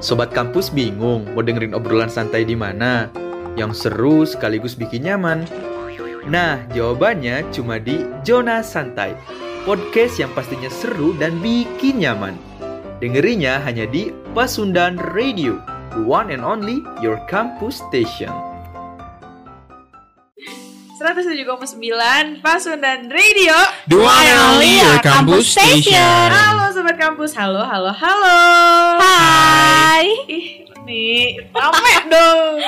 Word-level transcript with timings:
Sobat 0.00 0.32
kampus 0.32 0.72
bingung 0.72 1.28
mau 1.36 1.44
dengerin 1.44 1.76
obrolan 1.76 2.08
santai 2.08 2.48
di 2.48 2.56
mana? 2.56 3.12
Yang 3.56 3.84
seru 3.84 4.24
sekaligus 4.24 4.72
bikin 4.72 5.04
nyaman. 5.04 5.44
Nah, 6.24 6.64
jawabannya 6.72 7.48
cuma 7.52 7.76
di 7.76 8.04
Zona 8.24 8.64
Santai. 8.64 9.12
Podcast 9.68 10.16
yang 10.16 10.32
pastinya 10.32 10.72
seru 10.72 11.12
dan 11.20 11.36
bikin 11.44 12.00
nyaman. 12.00 12.36
Dengerinya 13.00 13.60
hanya 13.60 13.84
di 13.88 14.12
Pasundan 14.36 14.96
Radio, 15.16 15.60
the 15.96 16.04
one 16.04 16.32
and 16.32 16.44
only 16.44 16.80
your 17.04 17.20
campus 17.28 17.80
station. 17.92 18.49
107,9 21.00 22.44
Pasundan 22.44 23.08
Radio 23.08 23.56
and 23.88 24.36
only 24.52 24.84
your 24.84 25.00
campus 25.00 25.56
station. 25.56 25.96
Halo 26.28 26.68
Sobat 26.76 27.00
Kampus, 27.00 27.32
halo, 27.32 27.64
halo, 27.64 27.88
halo 27.88 28.36
Hai. 29.00 30.04
Ih, 30.28 30.68
nih, 30.84 31.40
rame 31.56 31.94
dong. 32.04 32.60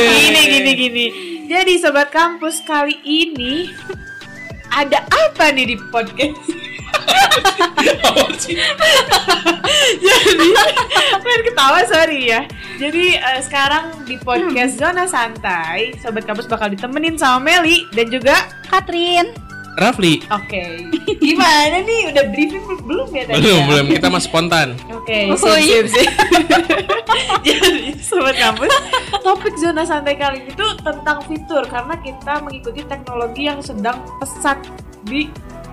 Gini, 0.00 0.42
gini, 0.48 0.72
gini 0.72 1.06
Jadi 1.44 1.76
Sobat 1.76 2.08
Kampus 2.08 2.64
kali 2.64 2.96
ini 3.04 3.68
Ada 4.72 5.04
apa 5.12 5.52
nih 5.52 5.76
di 5.76 5.76
podcast? 5.92 6.69
Jadi, 10.00 10.48
pengen 11.22 11.42
ketawa 11.46 11.80
sorry 11.86 12.30
ya 12.30 12.42
Jadi 12.80 13.14
eh, 13.16 13.40
sekarang 13.44 14.04
di 14.04 14.16
podcast 14.18 14.80
Zona 14.80 15.04
Santai 15.06 15.94
Sobat 16.00 16.24
Kampus 16.26 16.50
bakal 16.50 16.72
ditemenin 16.72 17.14
sama 17.14 17.38
Meli 17.40 17.86
Dan 17.94 18.10
juga 18.10 18.48
Katrin. 18.66 19.50
Rafli. 19.78 20.18
Oke, 20.34 20.90
gimana 21.22 21.80
nih? 21.80 22.10
Udah 22.10 22.24
briefing 22.34 22.66
belum 22.84 23.08
ya 23.14 23.22
tadi? 23.30 23.38
Belum, 23.38 23.62
ya? 23.62 23.66
belum. 23.70 23.86
Kita 23.94 24.06
mah 24.10 24.20
spontan. 24.20 24.68
Oke, 24.90 25.30
Oh, 25.30 25.38
sip, 25.38 25.62
iya. 25.62 25.86
sip, 25.86 25.94
sip. 25.94 26.10
Jadi, 27.46 27.94
sobat 28.02 28.34
kampus, 28.34 28.68
topik 29.22 29.54
zona 29.56 29.86
santai 29.86 30.18
kali 30.18 30.42
ini 30.42 30.52
tuh 30.58 30.74
tentang 30.82 31.22
fitur 31.24 31.62
karena 31.70 31.94
kita 32.02 32.42
mengikuti 32.42 32.82
teknologi 32.84 33.46
yang 33.46 33.62
sedang 33.62 34.02
pesat 34.18 34.58
di 35.06 35.30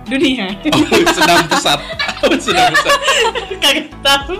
dunia. 0.08 0.46
Oh, 0.68 0.82
sedang 1.12 1.44
pesat. 1.46 1.80
Oh, 2.24 2.34
sedang 2.36 2.72
pesat. 2.72 2.98
Kagak 3.60 3.88
tahu. 4.00 4.36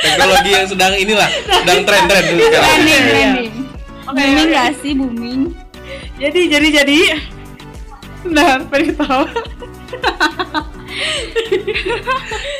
Teknologi 0.00 0.50
yang 0.52 0.66
sedang 0.66 0.92
inilah, 0.94 1.28
sedang 1.44 1.82
tren-tren 1.82 2.22
dulu 2.26 2.40
sekarang. 2.46 2.68
Trending, 2.68 2.88
Iya, 2.88 3.00
trending. 3.10 3.52
Oke, 4.00 4.16
booming 4.16 4.48
oke. 4.48 4.54
gak 4.54 4.70
sih 4.80 4.92
booming? 4.94 5.40
Jadi, 6.16 6.40
jadi, 6.48 6.68
jadi. 6.82 6.98
Nah, 8.28 8.60
pengen 8.68 8.92
ketawa. 8.92 9.26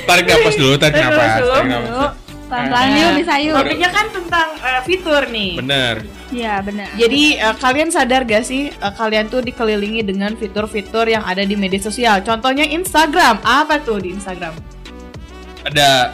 Tarik 0.04 0.24
napas 0.26 0.54
dulu, 0.56 0.74
tarik 0.76 0.94
dulu. 0.96 1.04
tarik 1.04 1.68
napas. 1.68 2.12
Pelan-pelan 2.50 2.86
yuk 2.92 3.10
bisa 3.16 3.34
yuk. 3.38 3.54
Topiknya 3.54 3.90
kan 3.90 4.06
tentang 4.10 4.48
eh, 4.58 4.80
fitur 4.82 5.22
nih. 5.30 5.52
Bener. 5.56 5.94
Iya 6.30 6.54
benar. 6.60 6.88
Jadi 6.94 7.22
eh, 7.38 7.54
kalian 7.56 7.88
sadar 7.88 8.22
gak 8.24 8.42
sih 8.42 8.68
eh, 8.68 8.92
kalian 8.92 9.30
tuh 9.30 9.38
dikelilingi 9.40 10.02
dengan 10.02 10.34
fitur-fitur 10.34 11.06
yang 11.06 11.22
ada 11.22 11.40
di 11.40 11.54
media 11.54 11.78
sosial. 11.78 12.20
Contohnya 12.20 12.66
Instagram. 12.66 13.38
Apa 13.40 13.78
tuh 13.78 14.02
di 14.02 14.10
Instagram? 14.10 14.58
Ada 15.62 16.10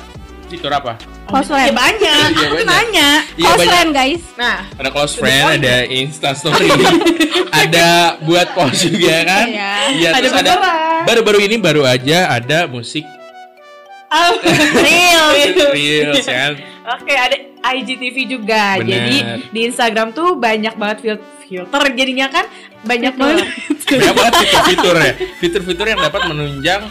fitur 0.46 0.70
apa? 0.70 1.00
Close 1.26 1.50
Ya 1.50 1.72
friend. 1.72 1.74
banyak. 1.74 2.28
Iya, 2.30 2.46
Aku 2.46 2.54
banyak. 2.54 2.68
nanya. 2.68 3.10
Close 3.34 3.50
banyak. 3.56 3.66
friend 3.66 3.90
guys. 3.90 4.22
Nah, 4.36 4.58
Ada 4.76 4.88
close 4.94 5.14
friend, 5.16 5.46
ada 5.58 5.74
Insta 5.88 6.30
story, 6.38 6.70
ada 7.66 7.86
buat 8.22 8.54
post 8.54 8.86
juga 8.86 9.26
kan? 9.26 9.46
Iya. 9.50 9.70
Iya, 9.90 10.08
Ada 10.14 10.28
ada 10.30 10.52
baru-baru 11.02 11.38
ini 11.42 11.56
baru 11.58 11.82
aja 11.82 12.30
ada 12.30 12.70
musik 12.70 13.02
oh, 14.16 14.32
real. 14.82 15.26
reels 15.70 16.26
kan. 16.28 16.52
Oke, 16.96 17.12
ada 17.12 17.36
IGTV 17.66 18.16
juga. 18.26 18.78
Bener. 18.78 18.88
Jadi 18.88 19.16
di 19.50 19.60
Instagram 19.64 20.10
tuh 20.10 20.34
banyak 20.36 20.74
banget 20.74 20.98
fil- 21.00 21.24
filter 21.42 21.82
jadinya 21.92 22.26
kan 22.26 22.46
banyak 22.82 23.14
banget 23.14 23.46
Banyak 23.86 24.14
banget 24.14 24.34
fitur-fitur 24.40 24.94
ya. 24.96 25.12
Fitur-fitur 25.38 25.86
yang 25.86 26.00
dapat 26.00 26.26
menunjang 26.26 26.82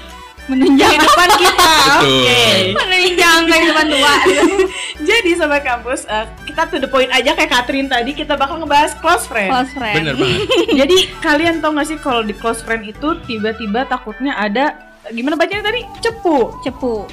Menunjang 0.45 0.93
kehidupan 0.93 1.29
kita. 1.41 1.73
Betul. 1.97 2.21
Oke. 2.21 2.43
menunjang 2.77 3.39
kehidupan 3.49 3.85
tua. 3.89 4.13
Jadi 5.09 5.29
sobat 5.33 5.65
kampus, 5.65 6.05
eh, 6.05 6.25
kita 6.45 6.69
to 6.69 6.77
the 6.77 6.85
point 6.85 7.09
aja 7.09 7.33
kayak 7.33 7.49
Katrin 7.49 7.89
tadi 7.89 8.13
kita 8.13 8.37
bakal 8.37 8.61
ngebahas 8.61 8.93
close 8.95 9.25
friend. 9.25 9.49
Close 9.49 9.73
friend. 9.73 9.95
bener 9.97 10.13
banget. 10.13 10.45
Jadi 10.75 10.97
kalian 11.17 11.55
tau 11.59 11.73
gak 11.73 11.89
sih 11.89 11.97
kalau 11.97 12.21
di 12.21 12.31
close 12.31 12.61
friend 12.61 12.85
itu 12.85 13.17
tiba-tiba 13.25 13.89
takutnya 13.89 14.37
ada 14.37 14.77
gimana 15.11 15.35
bacanya 15.37 15.69
tadi 15.69 15.81
cepu. 16.01 16.55
Cepu. 16.61 17.05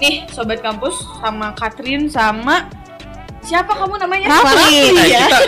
Nih 0.00 0.24
sobat 0.30 0.62
kampus 0.62 0.96
sama 1.20 1.52
Katrin 1.52 2.08
sama 2.08 2.68
siapa 3.42 3.72
kamu 3.74 3.98
namanya? 3.98 4.26
Rafli. 4.30 4.94
Eh, 4.94 5.06
ya. 5.10 5.24
kita 5.26 5.38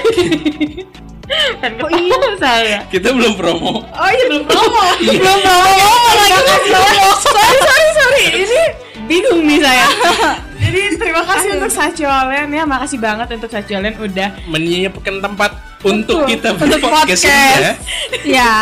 Dan 1.63 1.73
oh 1.85 1.91
iya 1.93 2.19
saya. 2.37 2.79
kita 2.91 3.15
belum 3.15 3.39
promo. 3.39 3.85
Oh 3.87 4.09
iya 4.11 4.25
belum 4.29 4.45
promo. 4.45 4.83
Belum 5.07 5.39
promo 5.41 5.89
lagi 6.13 6.69
promo. 6.69 7.09
sorry 7.23 7.57
sorry 7.63 7.89
sorry 7.97 8.25
ini 8.45 8.63
bingung 9.07 9.41
nih 9.47 9.59
saya. 9.63 9.87
Jadi 10.63 10.95
terima 10.95 11.23
kasih 11.27 11.59
untuk 11.59 11.73
Saciolen 11.75 12.49
ya, 12.49 12.63
makasih 12.63 12.97
banget 13.03 13.35
untuk 13.35 13.51
Saciolen 13.51 13.93
udah 13.99 14.29
menyiapkan 14.47 15.19
tempat 15.19 15.51
untuk 15.83 16.23
Betul. 16.23 16.31
kita 16.31 16.49
Untuk 16.55 16.81
podcast. 16.81 17.23
ya. 17.27 17.75
Ya. 18.23 18.55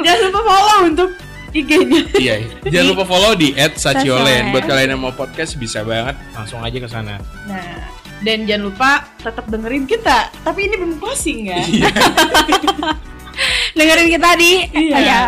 jangan 0.00 0.20
lupa 0.32 0.40
follow 0.40 0.78
untuk 0.88 1.08
IG-nya. 1.54 2.00
Iya, 2.18 2.34
jangan 2.66 2.86
lupa 2.90 3.04
follow 3.06 3.32
di 3.32 3.54
Saciolen. 3.54 4.50
Buat 4.50 4.66
kalian 4.66 4.98
yang 4.98 5.02
mau 5.02 5.14
podcast 5.14 5.54
bisa 5.54 5.86
banget 5.86 6.18
langsung 6.34 6.58
aja 6.58 6.74
ke 6.74 6.88
sana. 6.90 7.22
Nah, 7.46 7.78
dan 8.26 8.42
jangan 8.42 8.74
lupa 8.74 8.90
tetap 9.22 9.46
dengerin 9.46 9.86
kita. 9.86 10.34
Tapi 10.42 10.66
ini 10.66 10.74
belum 10.74 10.98
closing 10.98 11.46
ya. 11.48 11.62
Iya. 11.62 11.90
Dengerin 13.78 14.08
kita 14.10 14.30
di 14.34 14.52
Iya. 14.70 14.98
ya. 14.98 15.22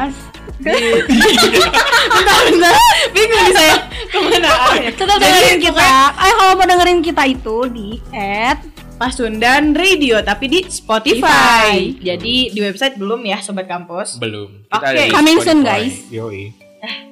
bentar, 0.67 2.39
bentar. 2.49 2.75
Bingung 3.13 3.43
nih 3.45 3.53
saya. 3.55 3.77
Ke 4.09 4.19
mana? 4.19 4.51
Tetap 4.89 5.17
dengerin 5.19 5.59
kita. 5.61 5.91
Ayo 6.17 6.33
kalau 6.35 6.53
mau 6.57 6.67
dengerin 6.67 7.01
kita 7.03 7.23
itu 7.29 7.57
di 7.71 7.89
at 8.11 8.59
Pasundan 8.97 9.77
Radio 9.77 10.25
tapi 10.25 10.49
di 10.49 10.65
Spotify. 10.73 11.93
Jadi 12.01 12.49
di 12.49 12.61
website 12.65 12.97
belum 12.97 13.21
ya 13.29 13.45
sobat 13.45 13.69
kampus. 13.69 14.17
Belum. 14.17 14.49
Oke. 14.73 14.89
di 14.97 15.13
Coming 15.13 15.39
soon, 15.45 15.61
guys. 15.61 16.09
Yoi. 16.09 16.49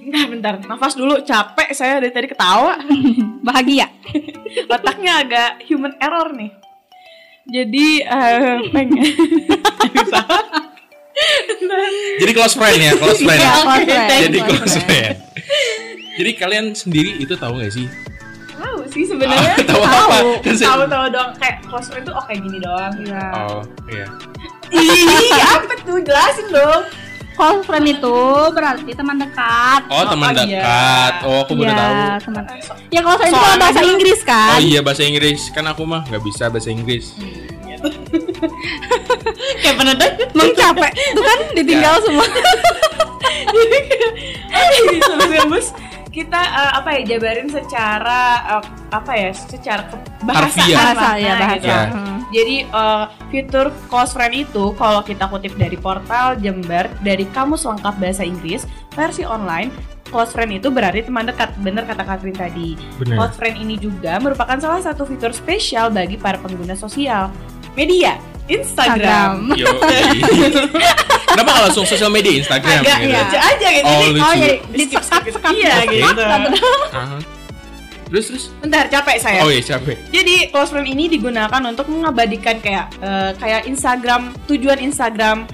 Bentar, 0.01 0.27
bentar. 0.33 0.55
Nafas 0.65 0.97
dulu. 0.97 1.21
Capek 1.21 1.77
saya 1.77 2.01
dari 2.01 2.09
tadi 2.09 2.33
ketawa. 2.33 2.81
bahagia. 3.47 3.93
Otaknya 4.73 5.29
agak 5.29 5.51
human 5.69 5.93
error 6.01 6.33
nih. 6.33 6.51
Jadi 7.53 8.01
eh 8.01 8.59
pengen. 8.73 9.05
Jadi 12.25 12.33
close 12.33 12.57
friend 12.57 12.81
ya, 12.81 12.93
close 12.97 13.21
friend. 13.21 13.39
Iya, 13.39 13.53
close 13.61 13.85
friend, 13.87 14.09
Jadi 14.25 14.39
close 14.41 14.77
friend. 14.83 15.17
Jadi 16.15 16.31
kalian 16.41 16.67
sendiri 16.73 17.11
itu 17.21 17.35
tahu 17.37 17.61
gak 17.61 17.75
sih? 17.77 17.87
Tahu 18.95 19.03
sih 19.03 19.11
sebenarnya. 19.11 19.59
tahu 19.67 19.83
apa? 19.83 20.39
Kan 20.39 20.55
saya- 20.55 20.71
Tahu-tahu 20.73 21.07
dong 21.11 21.31
kayak 21.35 21.57
close 21.65 21.91
friend 21.91 22.07
tuh 22.07 22.15
oh 22.15 22.23
kayak 22.23 22.41
gini 22.41 22.59
doang. 22.59 22.95
Iya. 22.97 23.27
Oh, 23.45 23.61
iya. 23.91 24.07
Ih, 24.71 25.35
apa 25.53 25.75
tuh? 25.81 25.99
Jelasin 25.99 26.47
dong. 26.49 26.83
Close 27.35 27.67
friend 27.67 27.87
itu 27.89 28.17
berarti 28.49 28.95
teman 28.95 29.19
dekat. 29.19 29.83
Oh, 29.91 30.07
teman 30.07 30.31
Oh, 30.31 30.39
iya. 30.39 30.63
dekat. 30.63 31.13
Oh, 31.25 31.43
aku 31.43 31.53
baru 31.53 31.67
Iya, 31.67 31.75
tahu. 31.75 32.23
teman. 32.23 32.43
Ya 32.89 33.01
close 33.03 33.19
friend 33.19 33.27
itu 33.29 33.35
Soalnya 33.35 33.51
kalau 33.51 33.59
bahasa 33.61 33.81
dulu- 33.81 33.91
Inggris 33.93 34.21
kan. 34.23 34.49
Oh 34.49 34.61
iya 34.63 34.81
bahasa 34.81 35.03
Inggris 35.03 35.41
kan 35.51 35.65
aku 35.67 35.83
mah 35.83 36.03
nggak 36.07 36.23
bisa 36.23 36.45
bahasa 36.47 36.71
Inggris. 36.71 37.07
Kayak 39.57 39.77
pernah 39.77 39.95
denger. 39.95 40.27
Emang 40.31 40.55
capek. 40.55 40.93
Tuh 41.11 41.21
kan 41.21 41.39
ditinggal 41.53 41.95
semua. 42.01 42.27
Jadi 44.55 44.99
sobat 45.01 45.47
bus 45.47 45.67
kita 46.15 46.39
eh, 46.39 46.73
apa 46.79 46.89
ya 46.95 47.01
jabarin 47.15 47.51
secara 47.51 48.21
eh, 48.57 48.65
apa 48.95 49.13
ya 49.19 49.31
secara 49.35 49.83
bahasa. 50.23 50.63
Bahasa 50.63 51.09
ya, 51.19 51.35
bahasa. 51.35 51.55
gitu. 51.59 51.67
Ya. 51.67 51.83
Hmm. 51.91 52.19
Jadi 52.31 52.57
eh, 52.71 53.05
fitur 53.35 53.67
close 53.91 54.15
friend 54.15 54.35
itu 54.47 54.65
kalau 54.79 55.03
kita 55.03 55.27
kutip 55.27 55.59
dari 55.59 55.75
portal 55.75 56.39
Jember 56.39 56.87
dari 57.03 57.27
Kamus 57.35 57.67
Lengkap 57.67 57.95
Bahasa 57.99 58.23
Inggris 58.23 58.63
versi 58.95 59.27
online 59.27 59.75
close 60.07 60.31
friend 60.31 60.55
itu 60.55 60.71
berarti 60.71 61.03
teman 61.03 61.27
dekat 61.27 61.51
bener 61.59 61.83
kata 61.83 62.07
Katrin 62.07 62.39
tadi. 62.39 62.79
Bener. 63.03 63.19
Close 63.19 63.35
friend 63.35 63.59
ini 63.59 63.75
juga 63.75 64.15
merupakan 64.23 64.55
salah 64.63 64.79
satu 64.79 65.03
fitur 65.03 65.35
spesial 65.35 65.91
bagi 65.91 66.15
para 66.15 66.39
pengguna 66.39 66.79
sosial 66.79 67.35
media 67.75 68.15
Instagram. 68.45 69.49
Instagram. 69.49 69.59
Yo. 69.59 69.69
Kenapa 71.35 71.49
nggak 71.51 71.65
langsung 71.67 71.85
sosial 71.85 72.09
media 72.09 72.33
Instagram 72.37 72.81
Agak 72.81 72.99
gitu? 73.01 73.09
ya. 73.09 73.21
lucu 73.21 73.37
aja 73.37 73.69
gitu. 73.71 73.85
Oh, 73.85 73.95
Jadi, 73.97 74.11
lucu. 74.13 74.23
Oh 74.23 74.33
jadi 74.35 74.51
Di 74.55 74.77
disekat 74.79 75.03
skip-skip. 75.03 75.35
sekat. 75.35 75.53
Iya, 75.53 75.75
gitu. 75.85 76.23
Terus 78.05 78.25
terus. 78.31 78.45
Bentar, 78.61 78.85
capek 78.87 79.17
saya. 79.19 79.41
Oh 79.43 79.51
iya 79.51 79.63
capek. 79.65 79.97
Jadi 80.13 80.35
close 80.49 80.71
friend 80.71 80.87
ini 80.87 81.09
digunakan 81.09 81.63
untuk 81.65 81.89
mengabadikan 81.89 82.61
kayak 82.61 82.93
eh, 83.01 83.33
kayak 83.35 83.67
Instagram 83.67 84.31
tujuan 84.47 84.79
Instagram 84.79 85.49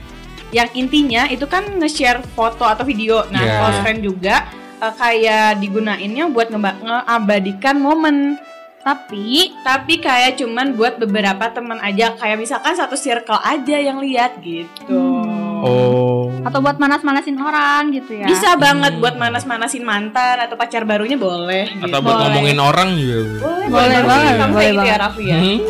yang 0.51 0.67
intinya 0.75 1.31
itu 1.31 1.47
kan 1.47 1.63
nge-share 1.79 2.21
foto 2.35 2.67
atau 2.67 2.83
video. 2.83 3.23
Nah, 3.31 3.39
Yeah. 3.41 3.59
close 3.63 3.79
friend 3.81 4.01
juga 4.03 4.51
eh, 4.77 4.93
kayak 4.93 5.63
digunainnya 5.63 6.29
buat 6.29 6.51
ngeabadikan 6.51 7.79
momen 7.79 8.35
Tapi 8.81 9.53
tapi 9.61 9.95
kayak 9.97 10.37
cuman 10.37 10.73
buat 10.73 10.97
beberapa 10.97 11.47
teman 11.49 11.77
aja 11.79 12.17
kayak 12.17 12.39
misalkan 12.39 12.73
satu 12.73 12.97
circle 12.97 13.37
aja 13.37 13.77
yang 13.77 13.99
lihat 13.99 14.41
gitu 14.41 15.21
Hmm. 15.61 15.61
Oh. 15.61 16.33
atau 16.41 16.57
buat 16.59 16.81
manas-manasin 16.81 17.37
orang 17.37 17.93
gitu 17.93 18.17
ya. 18.17 18.25
bisa 18.25 18.57
banget 18.57 18.97
buat 18.97 19.13
manas-manasin 19.15 19.85
mantan 19.85 20.41
atau 20.41 20.57
pacar 20.57 20.83
barunya 20.83 21.15
boleh 21.15 21.69
gitu. 21.71 21.85
Atau 21.85 22.01
buat 22.01 22.17
Boleh. 22.17 22.25
ngomongin 22.27 22.59
orang 22.59 22.89
juga. 22.97 23.21
boleh 23.37 23.67
Boleh 23.69 24.01
banget, 24.01 24.33
Kamu 24.33 24.49
boleh 24.49 24.57
kayak 24.57 24.73
gitu 24.73 24.81
ya 24.81 24.81
banget. 24.81 24.99
Raffi 24.99 25.25
ya 25.27 25.37
Hmm. 25.37 25.61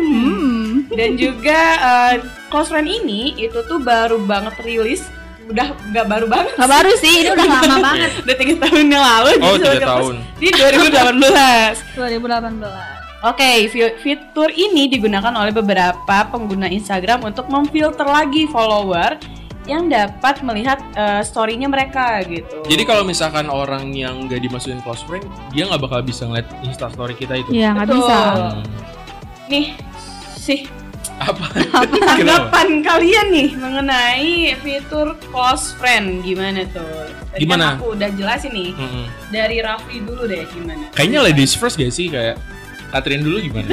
Hmm. 0.00 0.68
dan 0.90 1.10
juga 1.14 1.60
eh, 1.76 2.14
close 2.48 2.70
friend 2.70 2.88
ini 2.88 3.22
itu 3.36 3.58
tuh 3.62 3.76
baru 3.78 4.16
banget 4.22 4.56
rilis 4.58 5.04
udah 5.46 5.66
nggak 5.86 6.06
baru 6.06 6.26
banget 6.26 6.52
Gak 6.54 6.70
baru 6.70 6.92
sih, 6.96 7.14
ini 7.18 7.28
udah 7.30 7.46
lama 7.46 7.76
banget. 7.86 8.10
udah 8.20 8.34
tiga 8.34 8.54
tahun 8.60 8.84
yang 8.86 9.04
lalu 9.04 9.30
Oh, 9.38 9.56
tiga 9.56 9.80
tahun. 9.82 10.14
di 10.36 10.48
2018 10.48 11.94
2018. 11.94 13.02
Oke, 13.24 13.50
fi- 13.66 13.96
fitur 13.98 14.48
ini 14.48 14.84
digunakan 14.86 15.32
oleh 15.32 15.48
beberapa 15.50 15.96
pengguna 16.26 16.68
Instagram 16.68 17.24
untuk 17.24 17.48
memfilter 17.48 18.04
lagi 18.04 18.44
follower 18.46 19.16
yang 19.64 19.88
dapat 19.88 20.40
melihat 20.40 20.76
eh, 20.92 21.20
story-nya 21.20 21.64
mereka 21.66 22.20
gitu. 22.22 22.60
Jadi 22.62 22.84
kalau 22.84 23.00
misalkan 23.00 23.48
orang 23.48 23.88
yang 23.90 24.24
gak 24.24 24.38
dimasukin 24.38 24.76
close 24.80 25.00
friend, 25.02 25.24
dia 25.50 25.64
nggak 25.64 25.80
bakal 25.80 26.00
bisa 26.00 26.24
ngeliat 26.24 26.44
Insta 26.60 26.88
story 26.88 27.12
kita 27.14 27.38
itu. 27.38 27.48
Iya, 27.50 27.72
nggak 27.72 27.88
bisa. 27.90 28.16
Hmm. 28.52 28.62
nih 29.44 29.72
sih 30.34 30.68
Apa? 31.14 31.46
Tanggapan 32.04 32.82
kalian 32.82 33.26
nih 33.30 33.48
mengenai 33.54 34.30
fitur 34.60 35.14
close 35.24 35.70
friend 35.74 36.20
gimana 36.20 36.66
tuh? 36.68 37.06
Tadi 37.30 37.40
Gimana? 37.40 37.64
Kan 37.64 37.78
aku 37.78 37.86
udah 37.94 38.10
jelasin 38.10 38.50
nih. 38.50 38.70
Mm-mm. 38.74 39.04
Dari 39.28 39.56
Raffi 39.58 39.96
dulu 40.00 40.26
deh 40.26 40.42
gimana? 40.48 40.90
Kayaknya 40.92 41.20
ladies 41.22 41.54
first 41.54 41.76
gak 41.76 41.90
sih 41.90 42.08
kayak 42.08 42.34
Katrin 42.90 43.22
dulu 43.22 43.42
gimana? 43.42 43.66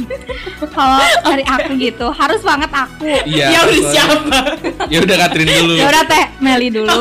Kalau 0.74 0.98
dari 1.24 1.46
aku 1.46 1.78
gitu, 1.78 2.10
harus 2.10 2.42
banget 2.42 2.70
aku. 2.70 3.06
Iya. 3.22 3.46
ya 3.54 3.60
udah 3.62 3.82
siapa? 3.86 4.38
Ya 4.86 4.98
udah 4.98 5.16
Katrin 5.16 5.46
dulu. 5.48 5.74
Ya 5.74 5.86
udah 5.88 6.02
teh 6.04 6.24
Meli 6.38 6.68
dulu. 6.68 6.90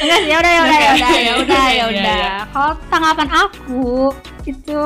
Enggak 0.00 0.20
ya 0.24 0.36
udah 0.40 0.50
ya 0.50 0.60
udah 0.62 0.78
ya 0.80 0.90
udah 0.96 1.10
ya 1.12 1.32
udah 1.36 1.60
ya 1.60 1.70
Iya, 1.70 1.84
udah. 1.84 2.16
iya. 2.16 2.32
Kalau 2.48 2.72
tanggapan 2.88 3.28
aku 3.30 3.84
itu 4.42 4.78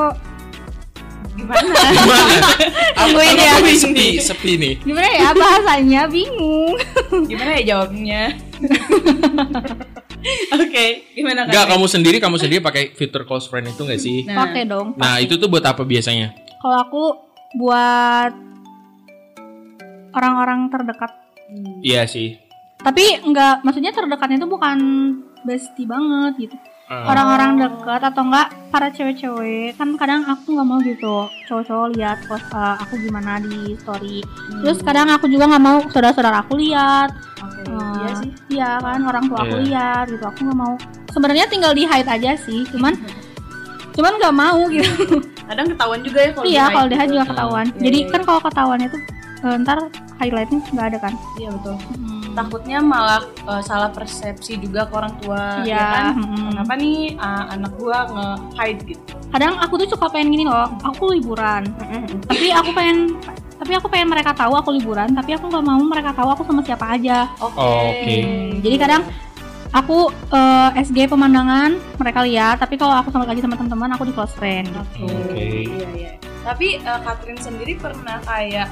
Gimana? 1.34 1.60
Gimana? 1.62 2.36
Ya, 3.14 3.30
ini 3.30 3.44
abis 3.60 3.84
sepi, 3.84 4.06
ini. 4.16 4.22
sepi 4.22 4.52
nih. 4.56 4.74
gimana 4.80 5.08
ya 5.12 5.28
bahasanya 5.36 6.02
bingung. 6.08 6.74
Gimana 7.30 7.50
ya 7.60 7.62
jawabnya? 7.74 8.22
Oke, 10.56 10.84
gimana 11.12 11.44
Enggak, 11.44 11.68
Kak? 11.68 11.70
kamu 11.76 11.86
sendiri 11.86 12.16
kamu 12.16 12.36
sendiri 12.40 12.60
pakai 12.64 12.96
fitur 12.96 13.28
close 13.28 13.44
friend 13.46 13.68
itu 13.68 13.84
gak 13.84 14.00
sih? 14.00 14.24
Nah. 14.24 14.48
Pakai 14.48 14.64
dong. 14.64 14.96
Nah, 14.96 15.20
itu 15.20 15.36
tuh 15.36 15.52
buat 15.52 15.62
apa 15.62 15.84
biasanya? 15.84 16.32
Kalau 16.64 16.78
aku 16.80 17.02
buat 17.60 18.32
orang-orang 20.16 20.72
terdekat. 20.72 21.12
Hmm. 21.52 21.84
Iya 21.84 22.08
sih. 22.08 22.40
Tapi 22.80 23.20
enggak, 23.20 23.60
maksudnya 23.64 23.92
terdekatnya 23.92 24.40
itu 24.40 24.48
bukan 24.48 24.78
bestie 25.44 25.84
banget 25.84 26.48
gitu. 26.48 26.56
Eh, 26.84 27.04
Orang-orang 27.08 27.56
dekat 27.56 27.96
atau 28.04 28.28
enggak 28.28 28.52
para 28.68 28.92
cewek-cewek 28.92 29.72
kan 29.72 29.96
kadang 29.96 30.20
aku 30.28 30.52
nggak 30.52 30.68
mau 30.68 30.76
gitu 30.84 31.16
cowok-cowok 31.48 31.88
lihat 31.96 32.20
post 32.28 32.44
uh, 32.52 32.76
aku 32.76 33.00
gimana 33.00 33.40
di 33.40 33.72
story. 33.74 34.20
Terus 34.60 34.84
kadang 34.84 35.08
aku 35.08 35.24
juga 35.24 35.48
nggak 35.48 35.64
mau 35.64 35.80
saudara-saudara 35.88 36.44
aku 36.44 36.60
lihat. 36.60 37.08
Oke, 37.40 37.64
Uh, 37.64 37.96
iya 37.96 38.12
sih. 38.20 38.30
Iya 38.52 38.70
kan 38.76 39.00
orang 39.00 39.24
tua 39.24 39.40
aku 39.40 39.56
Iya. 39.56 39.64
lihat 39.64 40.04
gitu. 40.12 40.24
Aku 40.28 40.38
nggak 40.44 40.58
mau. 40.60 40.74
Sebenarnya 41.08 41.48
tinggal 41.48 41.72
di 41.72 41.88
hide 41.88 42.04
aja 42.04 42.36
sih. 42.36 42.68
Cuman 42.68 42.92
cuman 43.96 44.12
nggak 44.20 44.34
mau 44.36 44.60
gitu. 44.68 45.24
Kadang 45.48 45.66
ketahuan 45.72 46.00
juga 46.04 46.18
ya 46.20 46.30
kalau 46.32 46.44
iya 46.44 46.64
kalau 46.68 46.88
di 46.88 46.96
hide 47.00 47.08
gitu. 47.08 47.14
juga 47.16 47.24
ketahuan. 47.32 47.66
Iya, 47.72 47.80
Jadi 47.80 47.98
iya, 47.98 48.10
kan 48.12 48.20
kalau 48.28 48.40
ketahuan 48.44 48.80
itu 48.84 48.98
uh, 49.40 49.56
ntar 49.64 49.78
highlightnya 50.20 50.60
nggak 50.68 50.86
ada 50.92 50.98
kan. 51.00 51.12
Iya 51.40 51.48
betul. 51.48 51.76
Hmm. 51.96 52.23
Takutnya 52.34 52.78
malah 52.82 53.22
uh, 53.46 53.62
salah 53.62 53.88
persepsi 53.88 54.58
juga 54.58 54.84
ke 54.84 54.92
orang 54.92 55.14
tua 55.22 55.62
Iya, 55.62 55.74
ya 55.78 55.84
kan. 55.86 56.04
mm-mm. 56.18 56.44
Kenapa 56.50 56.72
nih 56.74 56.98
uh, 57.14 57.44
anak 57.54 57.72
gua 57.78 57.98
nge-hide 58.10 58.80
gitu. 58.84 59.14
Kadang 59.30 59.54
aku 59.58 59.74
tuh 59.78 59.88
suka 59.88 60.10
pengen 60.10 60.34
gini 60.34 60.44
loh. 60.44 60.66
Aku 60.82 61.14
liburan. 61.14 61.62
tapi 62.26 62.50
aku 62.50 62.70
pengen 62.74 63.14
tapi 63.54 63.72
aku 63.78 63.86
pengen 63.86 64.10
mereka 64.10 64.34
tahu 64.34 64.52
aku 64.52 64.74
liburan 64.74 65.14
tapi 65.14 65.30
aku 65.32 65.46
nggak 65.46 65.64
mau 65.64 65.78
mereka 65.80 66.10
tahu 66.10 66.26
aku 66.28 66.42
sama 66.42 66.60
siapa 66.60 66.98
aja 66.98 67.30
Oke. 67.38 67.54
Oke. 67.62 68.16
jadi 68.60 68.76
kadang 68.76 69.02
aku 69.70 70.10
eh, 70.10 70.82
SG 70.82 71.06
pemandangan 71.06 71.78
mereka 71.96 72.26
lihat 72.26 72.58
tapi 72.58 72.74
kalau 72.74 72.98
aku 72.98 73.14
sama 73.14 73.24
lagi 73.24 73.40
sama 73.40 73.54
teman-teman 73.54 73.94
aku 73.94 74.04
di 74.04 74.12
close 74.12 74.34
friend 74.34 74.68
Oke. 74.74 75.06
Oke. 75.06 75.46
Iya 75.70 75.88
iya. 75.94 76.10
Tapi 76.44 76.76
uh, 76.84 77.00
Catherine 77.00 77.40
sendiri 77.40 77.72
pernah 77.80 78.20
kayak 78.20 78.68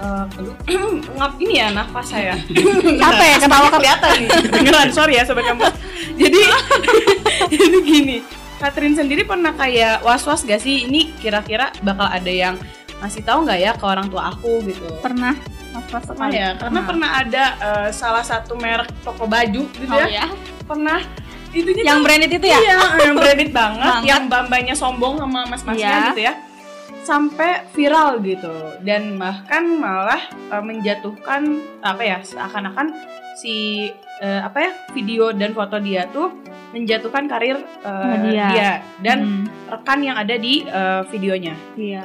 uh, 0.00 0.24
ngap 1.20 1.32
ini 1.38 1.54
ya 1.60 1.68
nafas 1.70 2.06
saya. 2.10 2.34
Apa 3.08 3.22
ya, 3.22 3.36
ketawa 3.38 3.68
kelihatan 3.68 4.10
nih. 4.16 4.28
Beneran 4.52 4.88
sorry 4.90 5.20
ya 5.20 5.22
sobat 5.28 5.44
kampus. 5.46 5.74
Jadi 6.16 6.40
jadi 7.52 7.78
gini. 7.84 8.16
Catherine 8.60 8.92
sendiri 8.92 9.24
pernah 9.24 9.56
kayak 9.56 10.04
was-was 10.04 10.44
gak 10.44 10.60
sih 10.60 10.84
ini 10.84 11.16
kira-kira 11.16 11.72
bakal 11.80 12.04
ada 12.04 12.28
yang 12.28 12.60
ngasih 13.00 13.24
tahu 13.24 13.48
nggak 13.48 13.56
ya 13.56 13.72
ke 13.72 13.84
orang 13.88 14.12
tua 14.12 14.28
aku 14.28 14.60
gitu. 14.68 14.84
pernah 15.00 15.32
Pernah 15.90 16.28
ya, 16.28 16.54
karena 16.60 16.80
pernah 16.84 17.08
ada 17.24 17.44
uh, 17.56 17.88
salah 17.88 18.20
satu 18.20 18.52
merek 18.58 18.90
toko 19.00 19.24
baju 19.24 19.64
gitu 19.64 19.88
oh, 19.88 19.96
ya. 19.96 20.22
ya 20.22 20.26
Pernah 20.68 21.00
itunya 21.50 21.82
yang 21.82 22.04
branded 22.04 22.30
itu 22.36 22.46
ya 22.46 22.58
Iya, 22.60 22.78
yang 23.10 23.16
branded 23.16 23.50
banget, 23.50 23.80
Banget. 23.90 24.06
yang 24.06 24.22
bambanya 24.28 24.74
sombong 24.76 25.18
sama 25.18 25.48
mas-masnya 25.48 25.88
Iya. 25.88 26.06
gitu 26.12 26.20
ya. 26.20 26.34
Sampai 27.00 27.64
viral 27.70 28.20
gitu 28.20 28.52
dan 28.80 29.16
bahkan 29.16 29.66
malah 29.76 30.20
eh, 30.48 30.62
menjatuhkan 30.62 31.42
apa 31.80 32.02
ya, 32.02 32.18
seakan-akan 32.20 32.92
si 33.34 33.88
eh, 34.20 34.40
apa 34.40 34.58
ya, 34.60 34.70
video 34.92 35.32
dan 35.32 35.50
foto 35.50 35.78
dia 35.78 36.06
tuh 36.08 36.30
menjatuhkan 36.70 37.26
karir 37.26 37.58
eh, 37.82 38.16
Dia. 38.30 38.48
dia. 38.48 38.72
dan 39.00 39.18
Hmm, 39.20 39.44
rekan 39.66 40.00
yang 40.00 40.16
ada 40.16 40.34
di 40.34 40.62
eh, 40.62 41.02
videonya. 41.08 41.54
iya 41.74 42.04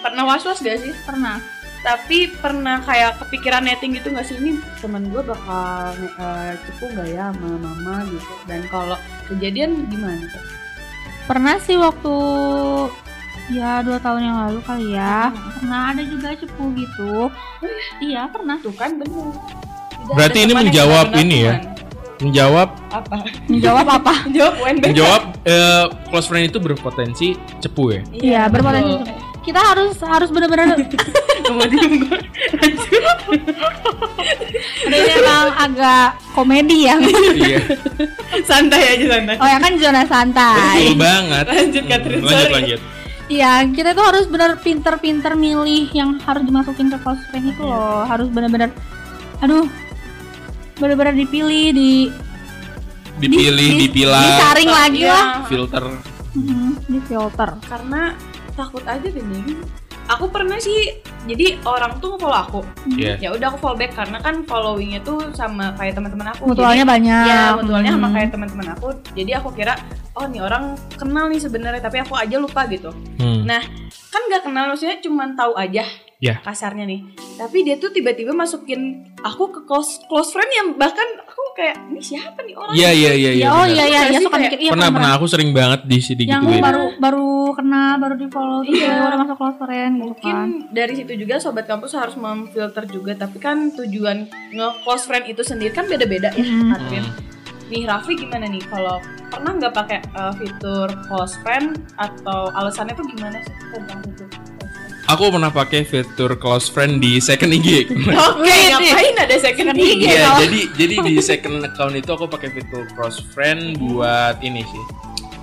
Pernah 0.00 0.24
was-was 0.26 0.60
gak 0.60 0.78
sih? 0.78 0.92
pernah 1.04 1.40
Tapi 1.80 2.32
pernah 2.40 2.80
kayak 2.80 3.20
kepikiran 3.20 3.60
netting 3.60 3.92
gitu 3.92 4.08
gak 4.08 4.24
sih 4.24 4.40
ini 4.40 4.56
teman 4.80 5.04
gue 5.08 5.20
bakal 5.20 5.92
eh, 5.98 6.56
cepu 6.62 6.88
gak 6.92 7.08
ya 7.10 7.28
sama 7.28 7.60
mama 7.60 8.08
gitu 8.08 8.32
dan 8.46 8.64
kalau 8.68 8.96
kejadian 9.28 9.84
gimana 9.88 10.24
pernah 11.24 11.56
sih 11.56 11.76
waktu 11.76 12.14
ya 13.46 13.80
dua 13.80 13.98
tahun 13.98 14.20
yang 14.22 14.36
lalu 14.40 14.60
kali 14.60 14.86
ya 14.90 15.28
pernah 15.28 15.92
ada 15.92 16.02
juga 16.02 16.32
cepu 16.32 16.64
gitu 16.72 17.28
iya 18.00 18.24
pernah 18.24 18.56
Tuh 18.56 18.72
kan 18.72 18.94
bener. 18.94 19.36
Berarti 20.06 20.38
ini 20.40 20.52
menjawab 20.52 21.12
ini 21.14 21.36
ya? 21.42 21.54
Menjawab 22.14 22.68
Apa? 22.88 23.24
menjawab 23.46 23.86
apa 23.90 24.12
Menjawab 24.28 24.54
UNBK. 24.58 24.84
menjawab 24.86 25.22
eh, 25.44 25.84
close 26.08 26.24
friend 26.24 26.46
itu 26.46 26.58
berpotensi 26.58 27.28
cepu 27.58 27.84
ya. 27.90 28.00
Iya, 28.12 28.42
berpotensi 28.46 28.94
betul. 28.94 29.06
cepu. 29.06 29.22
kita 29.44 29.60
harus 29.60 29.92
harus 30.00 30.28
benar-benar 30.28 30.72
Kemudian 31.42 31.84
gue 32.00 32.16
Udah 34.84 34.98
ini 34.98 35.10
emang 35.14 35.46
agak 35.54 36.06
komedi 36.32 36.88
ya. 36.88 36.96
Iya. 37.34 37.60
santai 38.42 38.82
aja 38.90 39.04
santai. 39.10 39.36
Oh 39.36 39.44
ya 39.46 39.58
kan 39.58 39.72
zona 39.76 40.02
santai. 40.04 40.76
Betul 40.82 40.96
banget. 40.96 41.44
Lanjut 41.46 41.84
Catherine, 41.84 42.22
Lanjut 42.22 42.40
sorry. 42.40 42.54
lanjut. 42.56 42.80
Iya, 43.24 43.64
kita 43.66 43.92
tuh 43.92 44.04
harus 44.04 44.28
benar 44.28 44.60
pinter-pinter 44.60 45.32
milih 45.32 45.88
yang 45.90 46.20
harus 46.20 46.44
dimasukin 46.44 46.92
ke 46.92 46.98
close 47.00 47.24
friend 47.28 47.48
itu 47.48 47.62
loh. 47.62 48.04
Harus 48.04 48.28
benar-benar 48.28 48.68
aduh 49.40 49.64
benar-benar 50.76 51.14
dipilih 51.14 51.72
di 51.72 51.92
Dipilih, 53.14 53.68
di- 53.70 53.80
dipilah, 53.86 54.20
disaring 54.20 54.68
lagi 54.68 55.00
Iya, 55.00 55.14
lah. 55.14 55.26
filter. 55.46 55.84
Mhm, 56.34 56.70
di 56.84 56.98
filter. 57.00 57.50
Karena 57.62 58.10
takut 58.52 58.82
aja 58.84 59.06
deh 59.06 59.22
nih. 59.22 59.54
Aku 60.04 60.28
pernah 60.28 60.60
sih 60.60 61.00
jadi 61.24 61.56
orang 61.64 61.96
tuh 61.96 62.20
follow 62.20 62.36
aku. 62.36 62.60
Iya. 62.92 63.16
Ya 63.16 63.28
udah 63.32 63.48
aku 63.48 63.58
follow 63.64 63.78
back 63.80 63.96
karena 63.96 64.20
kan 64.20 64.44
followingnya 64.44 65.00
tuh 65.00 65.32
sama 65.32 65.72
kayak 65.80 65.96
teman-teman 65.96 66.36
aku. 66.36 66.52
Mutualnya 66.52 66.84
banyak. 66.84 67.24
Ya, 67.24 67.56
mutualnya 67.56 67.96
sama 67.96 68.08
Mhm. 68.12 68.14
kayak 68.14 68.28
teman-teman 68.36 68.66
aku. 68.76 68.88
Jadi 69.16 69.30
aku 69.32 69.48
kira, 69.56 69.72
oh 70.12 70.28
nih 70.28 70.44
orang 70.44 70.76
kenal 71.00 71.32
nih 71.32 71.40
sebenarnya, 71.40 71.80
tapi 71.80 72.04
aku 72.04 72.12
aja 72.12 72.36
lupa 72.36 72.68
gitu. 72.68 72.92
Hmm. 73.16 73.48
Nah, 73.48 73.64
kan 74.12 74.20
nggak 74.28 74.42
kenal 74.44 74.68
maksudnya 74.68 75.00
cuman 75.00 75.32
tahu 75.32 75.56
aja. 75.56 75.84
Ya. 76.24 76.40
kasarnya 76.40 76.88
nih 76.88 77.04
tapi 77.36 77.60
dia 77.60 77.76
tuh 77.76 77.92
tiba-tiba 77.92 78.32
masukin 78.32 78.80
aku 79.20 79.52
ke 79.52 79.60
close 79.62 80.00
close 80.06 80.32
friend 80.32 80.48
yang 80.50 80.68
bahkan 80.74 81.04
aku 81.20 81.42
kayak 81.52 81.76
ini 81.86 82.00
siapa 82.00 82.40
nih 82.40 82.56
orang 82.56 82.72
Iya 82.72 82.90
iya 82.90 83.12
iya 83.12 83.30
iya. 83.30 83.44
Ya, 83.44 83.48
oh 83.52 83.66
iya 83.66 83.84
iya 83.84 83.98
Pernah 84.00 84.08
iya 84.08 84.16
sih 84.16 84.24
suka 84.24 84.38
mikir 84.38 84.58
iya 84.58 84.70
Pernah 84.72 84.88
pernah 84.90 85.10
aku 85.12 85.26
sering 85.26 85.50
banget 85.52 85.80
di 85.84 85.98
sini 85.98 86.22
yang 86.24 86.40
baru 86.40 86.96
baru 86.96 87.28
kena 87.52 88.00
baru 88.00 88.14
di 88.16 88.26
follow 88.26 88.64
terus 88.64 88.80
Iya. 88.80 88.88
ya 88.90 89.04
udah 89.04 89.18
masuk 89.20 89.36
close 89.36 89.58
friend 89.58 89.92
gitu 89.92 90.02
mungkin 90.02 90.32
kan 90.32 90.48
dari 90.72 90.92
situ 90.94 91.12
juga 91.14 91.34
sobat 91.36 91.64
kampus 91.64 91.92
harus 91.92 92.16
memfilter 92.16 92.84
juga 92.86 93.12
tapi 93.14 93.36
kan 93.36 93.68
tujuan 93.70 94.24
nge 94.50 94.68
close 94.80 95.04
friend 95.04 95.28
itu 95.28 95.42
sendiri 95.42 95.70
kan 95.70 95.84
beda-beda 95.84 96.32
ya 96.32 96.40
Hmm. 96.40 96.72
Arvin 96.72 97.04
nih 97.64 97.84
Raffi 97.84 98.12
gimana 98.14 98.44
nih 98.44 98.60
kalau 98.62 98.96
pernah 99.26 99.52
nggak 99.52 99.72
pakai 99.72 99.98
uh, 100.12 100.32
fitur 100.32 100.88
close 101.04 101.36
friend 101.40 101.76
atau 101.96 102.48
alasannya 102.52 102.92
tuh 102.92 103.06
gimana 103.08 103.40
sih 103.40 103.54
tentang 103.72 104.00
friend? 104.04 104.53
Aku 105.04 105.28
pernah 105.28 105.52
pakai 105.52 105.84
fitur 105.84 106.32
close 106.34 106.66
friend 106.66 106.96
di 106.96 107.20
second 107.20 107.52
IG. 107.52 107.92
Oke, 108.32 108.48
ngapain 108.72 109.14
ada 109.14 109.36
second 109.36 109.76
IG? 109.76 110.00
Iya, 110.02 110.40
jadi 110.40 110.60
jadi 110.72 110.94
di 111.02 111.14
second 111.20 111.60
account 111.62 111.92
itu 111.92 112.08
aku 112.08 112.24
pakai 112.24 112.48
fitur 112.50 112.88
close 112.92 113.20
friend 113.30 113.76
buat 113.76 114.40
ini 114.40 114.64
sih. 114.64 114.82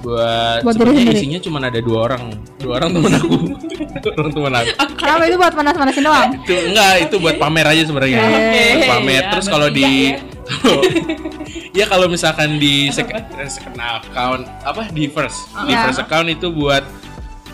Buat, 0.02 0.66
Buat 0.66 0.74
sebenarnya 0.74 1.02
sendiri. 1.06 1.20
isinya 1.22 1.40
cuma 1.40 1.58
ada 1.62 1.78
dua 1.78 2.10
orang. 2.10 2.34
Dua 2.58 2.82
orang 2.82 2.90
teman 2.92 3.14
aku. 3.14 3.36
Dua 4.02 4.14
orang 4.18 4.32
teman 4.32 4.54
aku. 4.56 4.70
kenapa 4.96 5.24
itu 5.26 5.38
buat 5.38 5.54
panas 5.54 5.74
panasin 5.74 6.02
doang 6.02 6.30
Itu 6.42 6.56
enggak, 6.74 6.94
itu 7.06 7.16
buat 7.22 7.36
pamer 7.38 7.66
aja 7.70 7.84
sebenarnya. 7.86 8.18
Oke. 8.20 8.66
Buat 8.82 8.90
pamer. 8.90 9.14
Ya, 9.14 9.30
Terus 9.30 9.46
kalau 9.46 9.68
di 9.70 9.90
kalau- 10.58 10.86
ya 11.72 11.86
kalau 11.86 12.08
misalkan 12.10 12.58
di 12.58 12.90
second, 12.90 13.22
second 13.46 13.78
account 13.78 14.44
apa 14.66 14.90
di 14.90 15.06
first 15.06 15.38
di 15.64 15.72
Iya. 15.72 15.86
first 15.86 16.02
account 16.02 16.28
itu 16.28 16.50
buat 16.50 16.82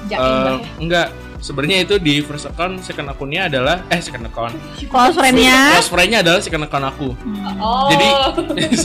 Jaim 0.07 0.17
eh, 0.17 0.23
ya. 0.23 0.55
enggak 0.79 1.07
sebenarnya 1.39 1.77
itu 1.82 1.96
di 1.98 2.20
first 2.20 2.46
account 2.46 2.82
second 2.82 3.08
akunnya 3.08 3.46
adalah 3.46 3.86
eh 3.88 3.98
second 3.98 4.25
account 4.25 4.53
close 4.86 5.13
friendnya 5.13 5.74
close 5.74 5.88
friendnya 5.88 6.20
adalah 6.20 6.39
second 6.39 6.63
account 6.63 6.86
aku 6.88 7.10
Oh. 7.58 7.89
jadi 7.89 8.08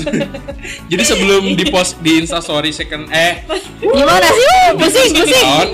jadi 0.90 1.02
sebelum 1.04 1.52
di 1.52 1.64
post 1.66 1.98
di 1.98 2.18
instastory 2.18 2.70
second 2.70 3.08
eh 3.08 3.44
gimana 3.78 4.26
sih 4.28 4.48
pusing 4.74 5.10
pusing 5.12 5.32
account 5.34 5.70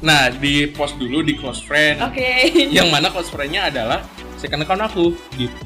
nah 0.00 0.28
di 0.30 0.68
post 0.68 0.96
dulu 0.96 1.20
di 1.20 1.34
close 1.34 1.60
friend 1.60 2.00
Oke. 2.02 2.48
yang 2.68 2.88
mana 2.88 3.08
close 3.08 3.28
friendnya 3.28 3.68
adalah 3.68 4.00
second 4.36 4.62
account 4.62 4.82
aku 4.82 5.12
gitu 5.34 5.60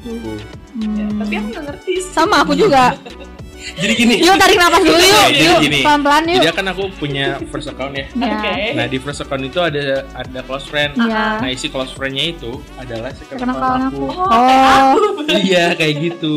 Ya, 0.75 1.07
Hmm. 1.07 1.23
tapi 1.23 1.33
aku 1.33 1.47
nggak 1.49 1.65
ngerti 1.65 1.93
sih. 1.97 2.11
sama 2.11 2.43
aku 2.43 2.51
juga 2.51 2.99
jadi 3.75 3.93
gini 3.93 4.15
yuk 4.19 4.35
tarik 4.35 4.55
nafas 4.55 4.81
dulu 4.81 4.93
yuk 4.95 5.27
jadi 5.27 5.43
yuk 5.43 5.57
gini. 5.59 5.79
pelan 5.81 5.99
pelan 6.01 6.23
yuk 6.27 6.37
jadi 6.39 6.53
kan 6.53 6.65
aku 6.67 6.83
punya 6.95 7.27
first 7.49 7.67
account 7.67 7.93
ya 7.93 8.05
Ya. 8.15 8.31
Oke. 8.31 8.53
nah 8.73 8.85
di 8.85 8.97
first 8.97 9.19
account 9.19 9.43
itu 9.43 9.59
ada 9.59 9.83
ada 10.11 10.39
close 10.43 10.65
friend 10.65 10.93
Iya. 10.95 11.41
nah 11.41 11.49
isi 11.49 11.67
close 11.67 11.91
friendnya 11.91 12.31
itu 12.31 12.51
adalah 12.75 13.09
second 13.11 13.41
account 13.43 13.81
aku 13.89 14.05
aku. 14.05 14.25
Oh, 14.25 14.93
iya 15.35 15.73
kayak 15.73 15.95
gitu 15.99 16.35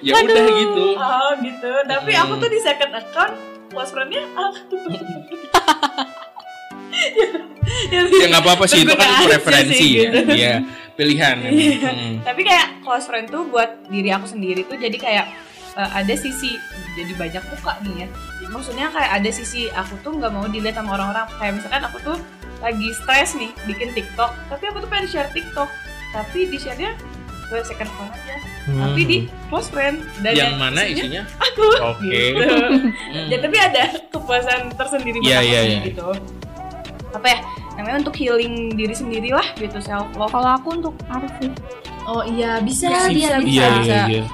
ya 0.00 0.16
udah 0.16 0.44
gitu 0.50 0.84
Oh 0.92 1.30
gitu. 1.38 1.70
Tapi 1.82 2.10
aku 2.12 2.32
tuh 2.36 2.48
di 2.48 2.58
second 2.58 2.92
account 2.94 3.34
close 3.68 3.90
friend-nya 3.90 4.22
aku. 4.30 4.76
ya 7.90 8.26
nggak 8.26 8.42
apa-apa 8.42 8.64
sih 8.66 8.82
itu 8.82 8.92
kan 8.92 9.08
preferensi 9.22 9.74
sih, 9.74 9.90
ya 9.94 10.02
gitu. 10.02 10.18
Iya, 10.28 10.54
pilihan 10.94 11.36
Iya. 11.44 11.90
Hmm. 11.90 12.14
Tapi 12.20 12.40
kayak 12.42 12.82
close 12.82 13.06
friend 13.06 13.26
tuh 13.28 13.46
buat 13.46 13.86
diri 13.86 14.10
aku 14.10 14.26
sendiri 14.26 14.66
tuh 14.66 14.76
jadi 14.76 14.96
kayak 14.96 15.26
eh, 15.80 15.90
ada 15.94 16.14
sisi 16.14 16.60
jadi 16.92 17.12
banyak 17.14 17.42
muka 17.48 17.72
nih 17.80 18.04
ya. 18.04 18.08
Maksudnya 18.46 18.90
kayak 18.90 19.10
ada 19.16 19.30
sisi 19.30 19.70
aku 19.70 19.94
tuh 20.00 20.12
nggak 20.12 20.28
mau 20.28 20.44
dilihat 20.44 20.76
sama 20.76 20.94
orang-orang. 20.94 21.24
Kayak 21.38 21.52
misalkan 21.56 21.82
aku 21.82 21.98
tuh 22.02 22.16
lagi 22.58 22.88
stres 22.92 23.32
nih 23.32 23.50
bikin 23.64 23.88
TikTok, 23.90 24.36
tapi 24.46 24.64
aku 24.66 24.78
tuh 24.78 24.88
pengen 24.88 25.06
share 25.06 25.30
TikTok, 25.30 25.70
tapi 26.10 26.44
di 26.44 26.58
share-nya 26.58 26.92
ke 27.46 27.56
second 27.62 27.88
account 27.88 28.12
aja. 28.12 28.36
Tapi 28.68 29.00
di 29.02 29.16
close 29.48 29.66
friend 29.66 30.02
dan 30.20 30.30
Hmm. 30.30 30.42
yang 30.44 30.54
mana 30.56 30.82
isinya 30.84 31.22
aku. 31.46 31.64
oke 31.80 32.04
Gitu. 32.04 32.42
Hmm. 33.10 33.26
Ya, 33.26 33.38
tapi 33.38 33.56
ada 33.56 33.82
kepuasan 34.06 34.70
tersendiri 34.74 35.18
buat 35.18 35.26
Iya, 35.26 35.38
aku 35.38 35.46
iya, 35.46 35.60
sih, 35.60 35.70
iya. 35.70 35.80
gitu. 35.88 36.08
Apa 37.10 37.26
ya? 37.26 37.38
Namanya 37.74 37.96
untuk 37.98 38.14
healing 38.14 38.54
diri 38.72 38.92
sendiri 38.92 39.30
lah 39.30 39.46
gitu 39.56 39.78
self 39.78 40.06
love. 40.14 40.28
kalau 40.28 40.50
aku 40.52 40.68
untuk 40.76 40.94
arsip 41.08 41.54
Oh 42.02 42.22
iya 42.22 42.58
bisa 42.58 42.86
Bisa, 42.86 43.08
bisa 43.08 43.34
bisa. 43.38 43.46
iya 43.46 43.66
bisa. 43.72 43.94
iya 43.94 44.04
iya 44.10 44.24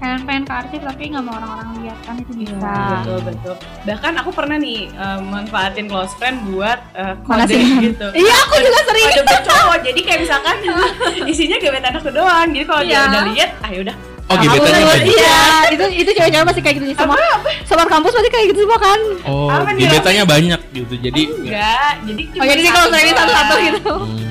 pengen 0.00 0.20
pengen 0.24 0.42
ke 0.42 0.52
arsip 0.54 0.80
tapi 0.80 1.02
nggak 1.06 1.20
mau 1.20 1.34
orang-orang 1.34 1.68
lihat 1.78 1.98
kan 2.00 2.14
itu 2.16 2.32
bisa 2.34 2.56
Betul 2.56 3.18
betul. 3.22 3.54
Bahkan 3.84 4.12
aku 4.16 4.30
pernah 4.30 4.56
nih 4.56 4.88
eh, 4.88 5.18
manfaatin 5.22 5.86
close 5.86 6.16
friend 6.16 6.40
buat 6.46 6.80
eh, 6.94 7.14
kode 7.20 7.52
gitu. 7.84 8.06
iya 8.14 8.34
aku 8.42 8.54
juga 8.58 8.80
sering 8.82 9.06
Kode 9.06 9.22
buat 9.22 9.42
cowok. 9.44 9.78
Jadi 9.82 10.00
kayak 10.00 10.20
misalkan 10.22 10.56
isinya 11.30 11.56
gebetan 11.56 11.92
aku 11.94 12.08
doang. 12.10 12.48
Jadi 12.48 12.64
kalau 12.64 12.82
dia 12.82 12.90
Iya. 12.90 13.00
udah 13.06 13.22
lihat, 13.28 13.50
ah 13.60 13.70
udah. 13.74 13.96
oh 14.30 14.36
banyak 14.38 15.10
iya 15.10 15.38
itu 15.68 15.84
itu 15.96 16.10
cewek-cewek 16.12 16.46
pasti 16.46 16.62
kayak 16.62 16.74
gitu 16.78 16.86
sih 16.86 16.96
sama 16.96 17.18
sobat 17.66 17.90
kampus 17.90 18.14
pasti 18.14 18.30
kayak 18.30 18.46
gitu 18.48 18.62
semua 18.62 18.78
kan 18.78 19.00
oh 19.26 19.50
Apa 19.50 19.74
nih, 19.74 19.82
gebetannya 19.84 20.22
banyak 20.24 20.60
gitu 20.70 20.94
jadi 20.96 21.22
Enggak. 21.26 21.92
Jadi 22.06 22.22
oh 22.30 22.44
jadi 22.46 22.60
kalau 22.64 22.78
satu 22.80 22.94
saya 22.94 23.02
ini 23.02 23.10
doang. 23.10 23.18
satu-satu 23.26 23.54
gitu 23.58 23.90
Hmm, 23.90 24.29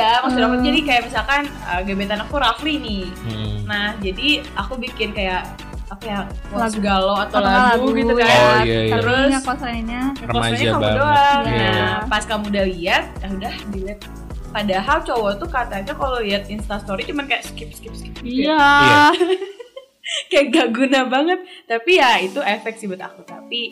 Enggak, 0.00 0.16
maksud 0.22 0.40
aku 0.40 0.54
Hmm. 0.54 0.64
jadi 0.64 0.80
kayak 0.80 1.02
misalkan 1.04 1.42
eh, 1.44 1.80
gebetan 1.82 2.20
aku 2.20 2.34
Rafli 2.36 2.74
nih. 2.78 3.04
hmm. 3.24 3.56
Nah, 3.64 3.86
jadi 3.98 4.28
aku 4.54 4.72
bikin 4.76 5.10
kayak 5.10 5.42
apa 5.88 6.04
ya 6.04 6.20
Lagu. 6.20 6.60
lagu 6.60 6.78
galau 6.80 7.16
atau 7.16 7.38
Atau 7.38 7.48
lagu, 7.48 7.86
gitu 7.92 8.12
kan. 8.12 8.28
Oh, 8.28 8.60
iya, 8.60 8.78
iya. 8.84 8.92
Terus- 8.94 9.32
Remaja 10.20 10.44
friend-nya 10.44 10.68
kamu 10.68 10.82
banget. 10.82 11.00
doang. 11.00 11.42
Iya. 11.44 11.70
Nah, 11.72 11.96
pas 12.06 12.22
kamu 12.22 12.44
udah 12.46 12.64
lihat, 12.66 13.04
ya 13.16 13.28
udah 13.30 13.54
dilihat. 13.68 13.98
Padahal 14.48 14.98
cowok 15.02 15.32
tuh 15.36 15.48
katanya 15.48 15.92
kalau 15.92 16.18
lihat 16.18 16.42
Instastory 16.46 17.02
cuman 17.04 17.24
kayak 17.24 17.42
skip 17.42 17.68
skip 17.70 17.92
skip. 17.92 18.12
gitu 18.18 18.46
ya. 18.46 18.56
iya 18.56 19.02
Kayak 20.28 20.46
gak 20.50 20.68
guna 20.72 21.00
banget. 21.04 21.38
Tapi 21.64 21.90
ya 21.94 22.16
itu 22.18 22.40
efek 22.40 22.74
sih 22.74 22.84
buat 22.84 23.00
aku. 23.02 23.24
Tapi 23.24 23.68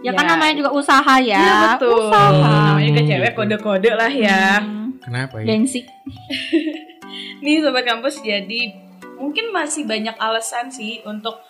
ya 0.00 0.10
kan 0.12 0.26
namanya 0.28 0.54
juga 0.56 0.70
usaha 0.72 1.14
ya 1.16 1.38
Iya 1.38 1.54
betul. 1.72 2.06
usaha 2.06 2.30
Namanya 2.70 2.90
ke 2.92 3.00
Hmm, 3.00 3.08
cewek 3.08 3.22
gitu. 3.24 3.38
kode-kode 3.38 3.90
lah 3.92 4.10
ya. 4.10 4.44
Hmm, 4.58 4.81
kenapa 5.02 5.38
ya 5.38 5.46
gengsi 5.48 5.82
Nih 7.42 7.58
sobat 7.58 7.84
kampus 7.84 8.22
jadi 8.22 8.72
mungkin 9.14 9.50
masih 9.50 9.84
banyak 9.84 10.14
alasan 10.16 10.70
sih 10.70 11.02
untuk 11.02 11.42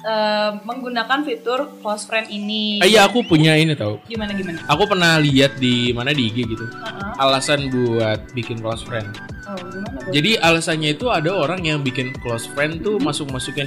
eh, 0.00 0.50
menggunakan 0.62 1.20
fitur 1.20 1.68
close 1.80 2.04
friend 2.04 2.28
ini. 2.28 2.78
Ah, 2.78 2.86
iya 2.86 3.04
aku 3.04 3.20
punya 3.20 3.52
ini 3.52 3.72
tau 3.72 3.98
Gimana 4.04 4.32
gimana? 4.32 4.60
aku 4.64 4.84
pernah 4.86 5.16
lihat 5.18 5.56
di 5.56 5.90
mana 5.90 6.12
di 6.12 6.28
IG 6.28 6.44
gitu 6.46 6.64
Heeh. 6.64 7.10
alasan 7.18 7.68
buat 7.68 8.30
bikin 8.32 8.60
close 8.60 8.80
friend 8.80 9.08
Oh, 9.44 9.56
gimana? 9.66 9.98
Bro? 9.98 10.12
Jadi 10.14 10.30
alasannya 10.38 10.90
itu 10.94 11.06
ada 11.08 11.30
orang 11.34 11.60
yang 11.60 11.80
bikin 11.80 12.14
close 12.16 12.46
friend 12.46 12.80
tuh 12.80 12.96
masuk-masukin 12.96 13.66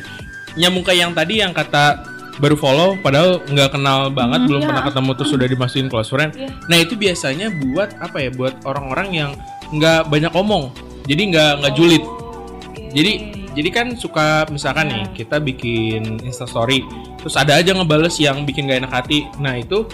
nyambung 0.54 0.82
kayak 0.82 1.00
yang 1.02 1.12
tadi 1.12 1.34
yang 1.42 1.52
kata 1.52 2.13
baru 2.36 2.56
follow 2.56 2.98
padahal 2.98 3.42
nggak 3.46 3.70
kenal 3.72 4.10
banget 4.10 4.40
Hmm, 4.42 4.48
belum 4.48 4.62
iya. 4.62 4.68
pernah 4.68 4.84
ketemu 4.86 5.10
tuh 5.14 5.28
sudah 5.28 5.46
dimasukin 5.46 5.88
close 5.88 6.10
friend. 6.10 6.32
Iya. 6.34 6.50
Nah 6.66 6.78
itu 6.78 6.94
biasanya 6.96 7.48
buat 7.54 7.94
apa 7.98 8.18
ya? 8.20 8.30
Buat 8.30 8.64
orang-orang 8.64 9.08
yang 9.12 9.32
nggak 9.70 10.10
banyak 10.10 10.34
omong. 10.34 10.74
Jadi 11.04 11.22
nggak 11.30 11.52
nggak 11.60 11.74
julid. 11.74 12.02
Oh, 12.02 12.18
oke. 12.64 12.82
Jadi 12.92 13.12
jadi 13.54 13.70
kan 13.70 13.88
suka 13.94 14.50
misalkan 14.50 14.88
Iya. 14.88 14.94
nih 14.96 15.06
kita 15.16 15.38
bikin 15.38 16.02
Insta 16.22 16.44
story 16.44 16.82
terus 17.18 17.36
ada 17.36 17.54
aja 17.54 17.70
ngebales 17.70 18.18
yang 18.18 18.44
bikin 18.44 18.66
gak 18.66 18.82
enak 18.82 18.94
hati. 18.94 19.30
Nah 19.38 19.54
itu 19.56 19.86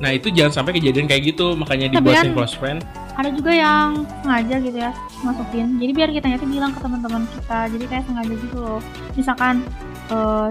Nah 0.00 0.10
itu 0.10 0.34
jangan 0.34 0.50
sampai 0.50 0.74
kejadian 0.74 1.06
kayak 1.06 1.30
gitu 1.30 1.54
makanya 1.54 1.86
dibuatin 1.92 2.32
kan- 2.32 2.34
close 2.34 2.56
friend. 2.56 2.82
ada 3.12 3.28
juga 3.28 3.52
yang 3.52 4.08
sengaja 4.24 4.56
gitu 4.56 4.72
ya 4.74 4.88
masukin 5.20 5.76
jadi 5.76 5.92
biar 5.92 6.08
kita 6.10 6.26
tuh 6.32 6.48
bilang 6.48 6.72
ke 6.72 6.80
teman-teman 6.80 7.22
kita 7.28 7.58
jadi 7.68 7.84
kayak 7.84 8.04
sengaja 8.08 8.34
gitu 8.34 8.56
loh 8.56 8.80
misalkan 9.12 9.54
eh, 10.08 10.48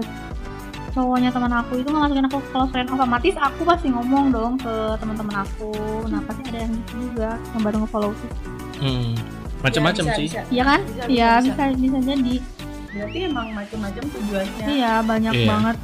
cowoknya 0.92 1.28
teman 1.28 1.50
aku 1.50 1.72
itu 1.74 1.88
nggak 1.88 2.02
masukin 2.02 2.26
aku 2.26 2.36
ke 2.36 2.48
close 2.48 2.70
friend 2.70 2.88
otomatis 2.88 3.34
aku 3.34 3.60
pasti 3.62 3.88
ngomong 3.88 4.24
dong 4.28 4.52
ke 4.56 4.72
teman-teman 4.96 5.36
aku 5.40 5.72
nah 6.06 6.20
pasti 6.22 6.42
ada 6.46 6.58
yang 6.60 6.72
gitu 6.74 6.92
juga 7.06 7.30
yang 7.48 7.62
baru 7.62 7.76
nge-follow 7.78 8.12
tuh 8.12 8.30
Hmm. 8.78 9.14
Macam-macam 9.60 10.04
Ya, 10.04 10.14
sih. 10.16 10.26
iya 10.50 10.62
kan 10.66 10.80
iya 11.06 11.30
bisa, 11.38 11.54
bisa 11.70 11.78
bisa 11.78 11.98
jadi 12.04 12.36
Berarti 12.92 13.18
emang 13.22 13.46
macam-macam 13.52 14.04
tujuannya. 14.04 14.66
iya 14.68 14.92
banyak 15.00 15.32
Iya. 15.32 15.46
banget 15.48 15.76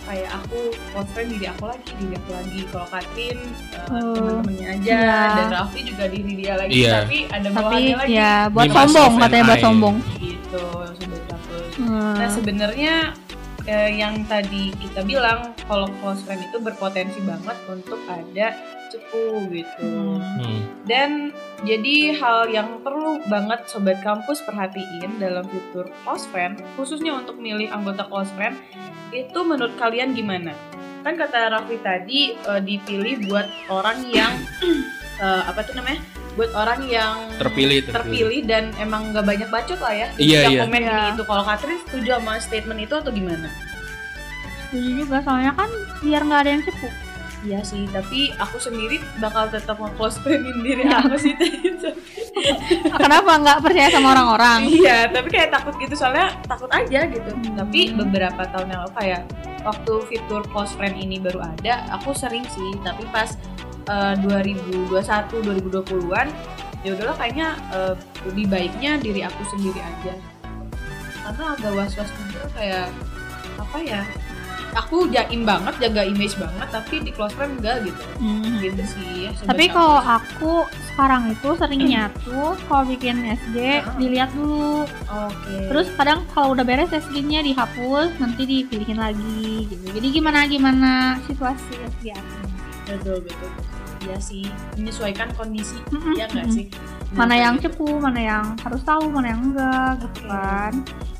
Kayak 0.00 0.30
aku 0.32 0.58
close 0.88 1.10
friend 1.12 1.28
diri 1.28 1.46
aku 1.46 1.64
lagi, 1.66 1.90
diri 1.94 2.14
aku 2.14 2.30
lagi. 2.32 2.60
Kalau 2.64 2.86
Katrin 2.88 3.38
uh, 3.74 3.92
Oh. 3.92 4.14
teman-temannya 4.14 4.66
aja 4.70 4.88
Iya. 4.88 5.18
dan 5.34 5.48
Raffi 5.52 5.80
juga 5.82 6.04
diri 6.06 6.32
dia 6.34 6.52
lagi. 6.54 6.72
Iya. 6.78 6.92
Tapi 6.96 7.18
ada 7.26 7.36
tapi 7.44 7.56
bawahannya 7.58 7.96
lagi. 7.98 8.12
ya 8.14 8.32
buat 8.48 8.66
sombong 8.72 9.12
katanya 9.18 9.44
buat 9.44 9.60
sombong 9.60 9.96
Gitu, 10.16 10.64
sobat 10.94 11.22
kampus. 11.26 11.70
Hmm. 11.76 12.14
Nah 12.14 12.28
sebenarnya 12.30 12.94
eh, 13.68 14.00
yang 14.00 14.24
tadi 14.24 14.72
kita 14.80 15.04
bilang 15.04 15.52
kalau 15.68 15.86
close 16.00 16.24
friend 16.24 16.40
itu 16.40 16.56
berpotensi 16.56 17.20
banget 17.28 17.56
untuk 17.68 18.00
ada 18.08 18.56
cepu 18.88 19.44
gitu. 19.52 20.16
Hmm. 20.16 20.60
Dan 20.88 21.36
jadi 21.68 22.16
hal 22.16 22.48
yang 22.48 22.80
perlu 22.80 23.20
banget 23.28 23.68
sobat 23.68 24.00
kampus 24.00 24.40
perhatiin 24.48 25.20
dalam 25.20 25.44
fitur 25.44 25.92
close 26.02 26.24
friend, 26.32 26.56
khususnya 26.80 27.12
untuk 27.12 27.36
milih 27.36 27.68
anggota 27.68 28.08
close 28.08 28.32
friend, 28.32 28.56
itu 29.12 29.38
menurut 29.44 29.76
kalian 29.76 30.16
gimana? 30.16 30.56
Kan 31.08 31.16
kata 31.16 31.48
Raffi 31.48 31.80
tadi 31.80 32.36
eh, 32.36 32.60
dipilih 32.60 33.32
buat 33.32 33.48
orang 33.72 34.04
yang 34.12 34.28
eh, 35.24 35.42
apa 35.48 35.64
tuh 35.64 35.72
namanya 35.72 36.04
buat 36.36 36.52
orang 36.52 36.84
yang 36.84 37.32
Terpilih, 37.40 37.88
terpilih. 37.88 37.96
terpilih 37.96 38.40
dan 38.44 38.64
emang 38.76 39.16
nggak 39.16 39.24
banyak 39.24 39.48
bacot 39.48 39.80
lah 39.80 39.94
ya. 39.96 40.08
Iya, 40.20 40.52
iya. 40.52 40.60
komen 40.68 40.84
Iya. 40.84 40.92
ini 40.92 41.08
itu. 41.16 41.24
Kalau 41.24 41.42
Catherine 41.48 41.80
setuju 41.88 42.20
sama 42.20 42.32
statement 42.44 42.80
itu 42.84 42.92
atau 42.92 43.08
gimana? 43.08 43.48
Setuju 44.68 44.90
juga 45.00 45.16
soalnya 45.24 45.56
kan 45.56 45.70
biar 46.04 46.20
nggak 46.28 46.40
ada 46.44 46.50
yang 46.52 46.62
cepu. 46.68 46.88
Iya 47.46 47.62
sih, 47.62 47.86
tapi 47.86 48.34
aku 48.34 48.58
sendiri 48.58 48.98
bakal 49.22 49.46
tetap 49.46 49.78
nge-close 49.78 50.18
friendin 50.26 50.58
diri 50.58 50.82
aku 50.90 51.14
sih. 51.14 51.34
Kenapa 53.02 53.38
nggak 53.38 53.58
percaya 53.62 53.88
sama 53.94 54.10
orang-orang? 54.10 54.66
Iya, 54.66 55.06
tapi 55.14 55.30
kayak 55.30 55.54
takut 55.54 55.78
gitu 55.78 55.94
soalnya 55.94 56.34
takut 56.50 56.66
aja 56.74 57.06
gitu. 57.06 57.30
Hmm. 57.30 57.54
Tapi 57.54 57.94
beberapa 57.94 58.42
tahun 58.50 58.74
yang 58.74 58.80
lalu 58.86 58.94
kayak 58.98 59.22
waktu 59.62 59.92
fitur 60.10 60.42
close 60.50 60.74
friend 60.74 60.98
ini 60.98 61.22
baru 61.22 61.38
ada, 61.38 61.86
aku 61.94 62.10
sering 62.10 62.42
sih. 62.50 62.74
Tapi 62.82 63.06
pas 63.14 63.38
eh, 63.86 64.14
2021 64.18 64.90
2020-an 64.90 66.26
ya 66.82 66.90
udahlah 66.94 67.16
kayaknya 67.22 67.48
eh, 67.70 67.94
lebih 68.26 68.50
baiknya 68.50 68.98
diri 68.98 69.22
aku 69.22 69.46
sendiri 69.54 69.78
aja. 69.78 70.14
Karena 71.22 71.54
agak 71.54 71.70
was-was 71.70 72.10
juga 72.18 72.50
kayak 72.58 72.90
apa 73.62 73.78
ya? 73.82 74.02
Aku 74.76 75.08
jaim 75.08 75.42
banget, 75.42 75.74
jaga 75.78 76.02
image 76.02 76.34
banget, 76.34 76.68
tapi 76.68 77.00
di 77.00 77.10
close 77.10 77.32
friend 77.32 77.58
enggak 77.58 77.84
gitu. 77.84 78.02
Hmm. 78.18 78.58
Gitu 78.58 78.82
sih 78.86 79.08
ya. 79.24 79.30
Tapi 79.42 79.64
kalau 79.68 79.98
aku 79.98 80.52
sekarang 80.88 81.30
itu 81.30 81.48
seringnya 81.54 82.10
tuh 82.20 82.58
kalau 82.64 82.84
bikin 82.84 83.22
SG 83.24 83.56
Ah. 83.78 83.94
dilihat 83.94 84.30
dulu. 84.32 84.84
oke. 85.06 85.56
Terus 85.68 85.88
kadang 85.94 86.26
kalau 86.28 86.52
udah 86.52 86.62
beres 86.62 86.90
SG-nya 86.90 87.40
dihapus, 87.40 88.12
nanti 88.18 88.42
dipilihin 88.44 88.98
lagi 88.98 89.66
gitu. 89.66 89.86
Jadi 89.90 90.06
gimana 90.10 90.44
gimana 90.44 90.92
situasi 91.24 91.72
SG 91.94 92.12
aku. 92.12 92.36
betul 92.88 93.20
betul. 93.20 93.50
Iya 93.98 94.18
sih, 94.22 94.46
menyesuaikan 94.78 95.34
kondisi 95.34 95.78
Mm-mm, 95.90 96.14
ya 96.14 96.30
enggak 96.30 96.48
sih? 96.50 96.66
Mana 97.08 97.34
Nah, 97.34 97.38
yang 97.40 97.54
cepu, 97.56 97.88
mana 97.98 98.20
yang 98.20 98.44
harus 98.60 98.84
tahu, 98.84 99.08
mana 99.08 99.32
yang 99.32 99.40
enggak 99.50 100.04
gitu 100.04 100.20
Oke. 100.22 100.28
kan. 100.28 100.72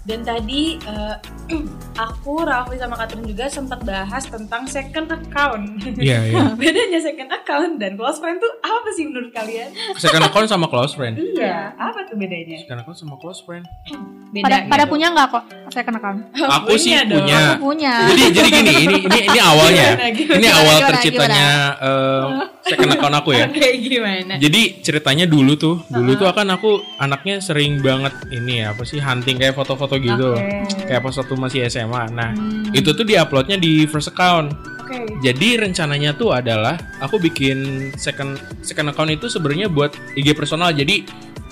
Dan 0.04 0.20
tadi 0.24 0.76
eh, 0.80 1.16
aku 2.08 2.44
Raffi 2.44 2.76
sama 2.76 2.96
Katrin 2.96 3.24
juga 3.24 3.44
sempat 3.48 3.84
bahas 3.84 4.24
tentang 4.24 4.64
second 4.64 5.08
account. 5.08 5.80
Iya, 6.00 6.32
iya. 6.32 6.44
Bedanya 6.60 7.00
second 7.00 7.28
account 7.28 7.76
dan 7.76 7.96
close 7.96 8.16
friend 8.16 8.40
tuh 8.40 8.52
apa 8.60 8.88
sih 8.96 9.04
menurut 9.04 9.32
kalian? 9.32 9.68
Second 9.96 10.24
account 10.24 10.48
sama 10.48 10.68
close 10.68 10.96
friend. 10.96 11.16
Iya, 11.16 11.76
apa 11.76 12.08
tuh 12.08 12.16
bedanya? 12.16 12.56
Second 12.64 12.80
account 12.84 12.98
sama 13.00 13.16
close 13.20 13.40
friend. 13.44 13.64
Pada 14.28 14.68
pada 14.68 14.84
punya 14.84 15.08
nggak 15.08 15.26
kok 15.32 15.44
second 15.72 15.96
account? 15.96 16.20
Aku 16.36 16.76
sih 16.76 16.92
dong. 17.08 17.24
punya. 17.24 17.56
Aku 17.56 17.72
punya. 17.72 17.94
Jadi 18.12 18.22
jadi 18.28 18.48
gini, 18.52 18.72
ini 18.84 18.96
ini 19.08 19.18
ini 19.24 19.40
awalnya. 19.40 19.86
Gimana, 19.96 20.08
gimana? 20.12 20.36
Ini 20.36 20.48
awal 20.52 20.76
gimana, 20.76 20.88
terciptanya 20.92 21.48
second 22.60 22.90
account 22.92 23.14
aku 23.16 23.30
ya. 23.32 23.46
Kayak 23.56 23.76
gimana? 23.80 24.34
Jadi 24.36 24.62
ceritanya 24.84 25.24
dulu 25.24 25.52
tuh, 25.56 25.76
dulu 25.88 26.12
tuh 26.14 26.28
akan 26.28 26.46
aku 26.60 26.70
anaknya 27.00 27.40
sering 27.40 27.80
banget 27.80 28.12
ini 28.28 28.60
ya, 28.60 28.76
apa 28.76 28.84
sih 28.84 29.00
hunting 29.00 29.40
kayak 29.40 29.56
foto-foto 29.56 29.96
gitu. 29.96 30.36
Oke. 30.36 30.68
Kayak 30.84 31.00
pas 31.08 31.14
waktu 31.16 31.34
masih 31.36 31.60
SMA. 31.68 32.02
Nah, 32.12 32.30
Hmm, 32.38 32.70
itu 32.76 32.92
tuh 32.92 33.08
diuploadnya 33.08 33.56
di 33.56 33.88
first 33.88 34.12
account. 34.12 34.52
Oke. 34.84 35.08
Jadi 35.24 35.56
rencananya 35.56 36.12
tuh 36.12 36.36
adalah 36.36 36.76
aku 37.00 37.16
bikin 37.16 37.90
second 37.96 38.36
second 38.60 38.92
account 38.92 39.08
itu 39.08 39.26
sebenarnya 39.32 39.72
buat 39.72 39.96
IG 40.14 40.36
personal. 40.36 40.76
Jadi 40.76 41.08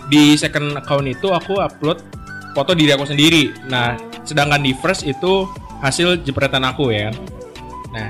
di 0.06 0.36
second 0.36 0.76
account 0.76 1.08
itu 1.08 1.32
aku 1.32 1.58
upload 1.58 2.04
foto 2.56 2.72
diri 2.72 2.96
aku 2.96 3.04
sendiri. 3.04 3.52
Nah, 3.68 4.00
sedangkan 4.24 4.64
di 4.64 4.72
first 4.72 5.04
itu 5.04 5.44
hasil 5.84 6.24
jepretan 6.24 6.64
aku 6.64 6.88
ya. 6.88 7.12
Nah, 7.92 8.08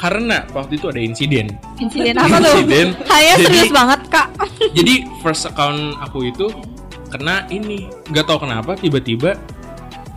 karena 0.00 0.48
waktu 0.56 0.80
itu 0.80 0.88
ada 0.88 0.96
insiden. 0.96 1.52
Insiden 1.76 2.16
apa 2.16 2.40
tuh? 2.40 2.64
Insiden. 2.64 2.96
Saya 3.12 3.36
Jadi- 3.36 3.44
serius 3.44 3.70
banget 3.76 4.00
kak. 4.08 4.28
Jadi 4.80 4.94
first 5.20 5.44
account 5.44 6.00
aku 6.00 6.32
itu 6.32 6.48
kena 7.12 7.44
ini, 7.52 7.92
nggak 8.08 8.24
tahu 8.24 8.48
kenapa 8.48 8.72
tiba-tiba 8.80 9.36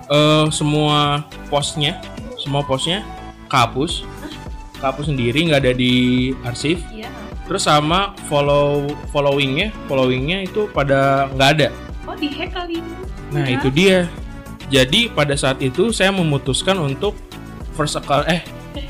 eh 0.08 0.48
semua 0.55 1.27
postnya, 1.51 2.00
semua 2.39 2.63
postnya 2.63 3.03
kehapus, 3.51 4.08
kehapus 4.79 5.12
sendiri 5.12 5.51
nggak 5.51 5.62
ada 5.67 5.74
di 5.75 6.32
arsip. 6.48 6.79
Iya. 6.96 7.12
Terus 7.46 7.67
sama 7.67 8.17
follow 8.25 8.89
followingnya, 9.13 9.70
followingnya 9.86 10.48
itu 10.48 10.65
pada 10.72 11.29
nggak 11.36 11.50
ada. 11.60 11.67
Oh, 12.15 12.17
di 12.17 12.29
hack 12.31 12.51
kali 12.53 12.74
ini. 12.75 12.93
Nah 13.29 13.43
Ya. 13.43 13.53
itu 13.53 13.67
dia. 13.69 14.00
Jadi 14.65 15.00
pada 15.10 15.36
saat 15.36 15.60
itu 15.60 15.91
saya 15.91 16.10
memutuskan 16.10 16.79
untuk 16.79 17.13
first 17.72 17.93
account 17.93 18.25
eh 18.25 18.41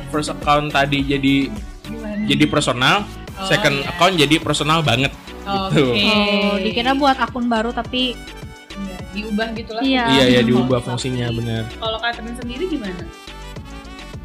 first 0.08 0.30
account 0.30 0.70
tadi 0.70 1.02
jadi 1.04 1.50
Gimana? 1.84 2.24
jadi 2.24 2.46
personal, 2.46 2.96
Oh, 3.36 3.44
second 3.44 3.76
iya. 3.76 3.90
account 3.90 4.14
jadi 4.16 4.36
personal 4.38 4.80
banget. 4.80 5.10
Oke. 5.42 5.74
gitu. 5.74 5.84
Oh, 5.92 6.56
dikira 6.56 6.94
buat 6.94 7.18
akun 7.18 7.46
baru 7.46 7.70
tapi 7.70 8.14
Iya, 8.72 8.98
diubah 9.12 9.48
gitu 9.52 9.72
lah. 9.74 9.82
Iya. 9.82 10.04
Iya 10.08 10.24
ya 10.30 10.40
Oh, 10.40 10.46
diubah 10.46 10.80
fungsinya 10.80 11.28
bener. 11.32 11.64
Kalau 11.74 11.98
Katrin 11.98 12.36
sendiri 12.36 12.64
gimana? 12.68 13.04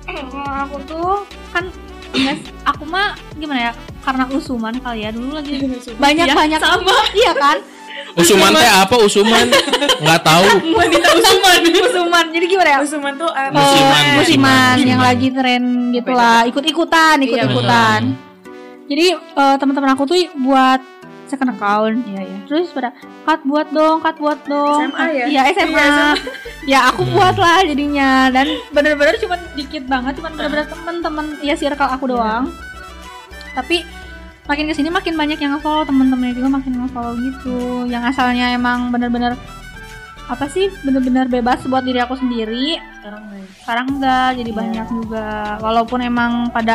kalau 0.02 0.28
aku 0.60 0.76
tuh 0.84 1.12
kan 1.48 1.64
enggak 2.10 2.36
s- 2.36 2.50
aku 2.64 2.82
mah 2.84 3.14
gimana 3.32 3.60
ya 3.64 3.72
karena 4.00 4.26
usuman 4.28 4.74
kali 4.76 5.02
ya 5.02 5.10
dulu 5.10 5.30
lagi 5.32 5.54
banyak 6.04 6.26
Iya, 6.26 6.34
banyak 6.34 6.60
sama. 6.60 6.94
iya 7.20 7.32
kan 7.32 7.56
Usuman 8.12 8.50
teh 8.52 8.66
apa 8.66 8.94
usuman? 8.96 9.46
Nggak 9.98 10.20
tahu. 10.20 10.44
Wanita 10.72 11.08
usuman. 11.12 11.58
usuman 11.88 12.24
jadi 12.28 12.44
gimana 12.46 12.68
ya 12.68 12.78
usuman 12.80 13.12
tuh 13.14 13.28
apa? 13.28 13.52
Musiman, 13.52 14.02
Eh, 14.02 14.14
musiman 14.16 14.74
musiman. 14.74 14.76
yang 14.86 15.00
lagi 15.00 15.28
tren 15.30 15.62
gitulah 15.90 16.40
ikut-ikutan 16.44 17.14
Iya, 17.16 17.24
ikut-ikutan 17.26 18.00
jadi 18.86 19.06
eh, 19.14 19.56
teman-teman 19.56 19.90
aku 19.92 20.02
tuh 20.04 20.18
buat 20.36 20.80
second 21.26 21.50
account 21.52 22.02
Iya, 22.04 22.20
iya. 22.20 22.38
terus 22.44 22.70
pada 22.70 22.90
cut 23.22 23.40
buat 23.44 23.70
dong 23.70 23.98
cut 24.00 24.16
buat 24.16 24.38
dong 24.44 24.90
SMA 24.90 25.06
ya? 25.12 25.24
iya 25.26 25.42
SMA 25.52 25.78
Iya, 25.78 26.06
ya 26.66 26.78
aku 26.88 27.02
Hmm. 27.02 27.14
buat 27.14 27.36
lah 27.36 27.62
jadinya 27.62 28.10
dan 28.28 28.46
bener-bener 28.68 29.14
cuma 29.16 29.38
dikit 29.54 29.86
banget 29.86 30.12
cuma 30.14 30.28
bener-bener 30.28 30.66
teman-teman 30.66 31.38
ya 31.40 31.54
circle 31.54 31.86
aku 31.88 32.04
Iya. 32.04 32.12
doang 32.12 32.44
tapi 33.52 33.82
makin 34.50 34.66
ke 34.66 34.74
sini 34.74 34.88
makin 34.88 35.14
banyak 35.14 35.38
yang 35.38 35.54
nge-follow 35.54 35.84
temen-temennya 35.84 36.34
juga 36.34 36.48
makin 36.50 36.72
nge-follow 36.76 37.14
gitu 37.16 37.56
yang 37.86 38.02
asalnya 38.02 38.50
emang 38.50 38.90
bener-bener 38.90 39.38
apa 40.26 40.46
sih 40.46 40.66
bener-bener 40.80 41.26
bebas 41.26 41.62
buat 41.64 41.82
diri 41.82 41.98
aku 41.98 42.14
sendiri 42.14 42.78
Sekarang 42.96 43.22
nih. 43.28 43.44
sekarang 43.60 43.86
enggak 43.92 44.28
jadi 44.36 44.50
Iya. 44.50 44.58
banyak 44.58 44.86
juga 44.92 45.26
walaupun 45.58 45.98
emang 46.00 46.32
pada 46.48 46.74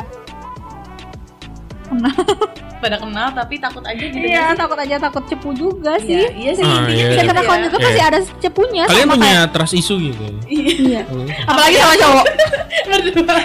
Pada 2.75 2.99
kenal 2.99 3.31
tapi 3.31 3.55
takut 3.57 3.81
aja 3.81 3.97
gitu. 3.97 4.19
iya 4.19 4.51
sih? 4.51 4.57
takut 4.57 4.75
aja 4.75 4.95
takut 4.99 5.23
cepu 5.25 5.49
juga 5.51 5.95
Iya, 5.95 6.05
sih 6.05 6.23
iya 6.37 6.51
sih. 6.53 6.61
Ah, 6.61 6.85
iya, 6.85 7.17
second 7.17 7.33
iya. 7.33 7.41
ya. 7.41 7.57
juga 7.57 7.77
Iya. 7.77 7.85
pasti 7.87 8.01
ada 8.03 8.19
cepunya 8.37 8.83
Kalian 8.85 9.01
sama 9.01 9.13
punya 9.15 9.25
kayak 9.25 9.45
trust 9.49 9.73
issue 9.73 9.99
gitu? 10.01 10.23
Iya. 10.45 11.01
iya 11.01 11.01
apalagi 11.43 11.75
sama 11.77 11.95
cowok 11.97 12.25
Berdua. 12.85 13.35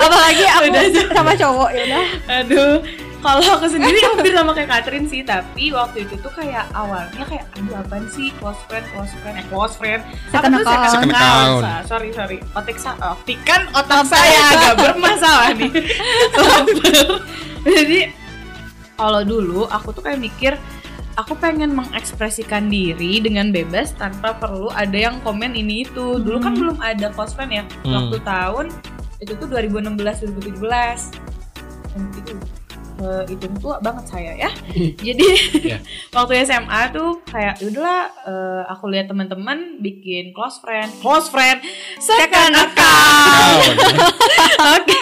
apalagi 0.00 0.44
aku 0.48 0.64
Udah. 0.66 0.82
sama 1.12 1.32
cowok 1.34 1.70
ya 1.70 1.82
udah 1.84 2.04
Aduh. 2.40 2.74
Kalau 3.22 3.38
aku 3.54 3.70
sendiri 3.70 4.02
hampir 4.02 4.34
sama 4.34 4.50
kayak 4.50 4.66
Katrin 4.66 5.06
sih, 5.06 5.22
tapi 5.22 5.70
waktu 5.70 6.04
itu 6.04 6.18
tuh 6.18 6.32
kayak 6.34 6.66
awalnya 6.74 7.22
kayak 7.22 7.46
aduh 7.54 7.78
apaan 7.78 8.10
sih 8.10 8.34
close 8.42 8.58
friend, 8.66 8.82
close 8.90 9.14
friend, 9.22 9.38
eh 9.38 9.46
close 9.46 9.74
friend. 9.78 10.02
Second 10.28 10.58
Apa 10.58 10.58
tuh. 10.58 10.90
Second 10.90 11.12
account. 11.14 11.62
Sorry 11.86 12.10
sorry, 12.10 12.38
otak 12.52 12.76
sa 12.76 12.98
otak 12.98 13.38
kan 13.46 13.70
otak 13.70 14.10
saya 14.10 14.38
agak 14.50 14.74
bermasalah 14.74 15.54
nih. 15.54 15.70
Jadi 17.78 17.98
kalau 18.98 19.22
dulu 19.22 19.70
aku 19.70 19.94
tuh 19.94 20.02
kayak 20.02 20.18
mikir 20.18 20.52
aku 21.14 21.36
pengen 21.38 21.76
mengekspresikan 21.76 22.66
diri 22.66 23.20
dengan 23.20 23.52
bebas 23.52 23.92
tanpa 23.94 24.34
perlu 24.34 24.72
ada 24.74 24.98
yang 24.98 25.22
komen 25.22 25.54
ini 25.54 25.86
itu. 25.86 26.18
Dulu 26.18 26.42
kan 26.42 26.52
Hmm. 26.54 26.60
belum 26.60 26.76
ada 26.82 27.06
close 27.14 27.32
friend 27.32 27.54
ya. 27.54 27.64
Hmm. 27.86 28.10
Waktu 28.10 28.18
tahun 28.26 28.66
itu 29.22 29.32
tuh 29.38 29.46
2016 29.46 30.26
2017. 30.26 31.14
Dan 31.92 32.08
itu 32.18 32.32
eh, 32.94 33.24
itu 33.28 33.46
tua 33.56 33.76
banget 33.78 34.04
saya 34.06 34.32
ya. 34.36 34.50
Jadi 35.06 35.26
Iya. 35.62 35.78
waktu 36.14 36.42
SMA 36.42 36.80
tuh 36.90 37.22
kayak 37.24 37.60
udahlah 37.60 38.02
eh, 38.22 38.62
aku 38.68 38.84
lihat 38.88 39.06
teman-teman 39.06 39.78
bikin 39.78 40.30
close 40.30 40.58
friend, 40.58 40.90
close 40.98 41.26
friend, 41.26 41.62
second 41.96 42.52
account. 42.52 43.74
Oke. 44.74 44.98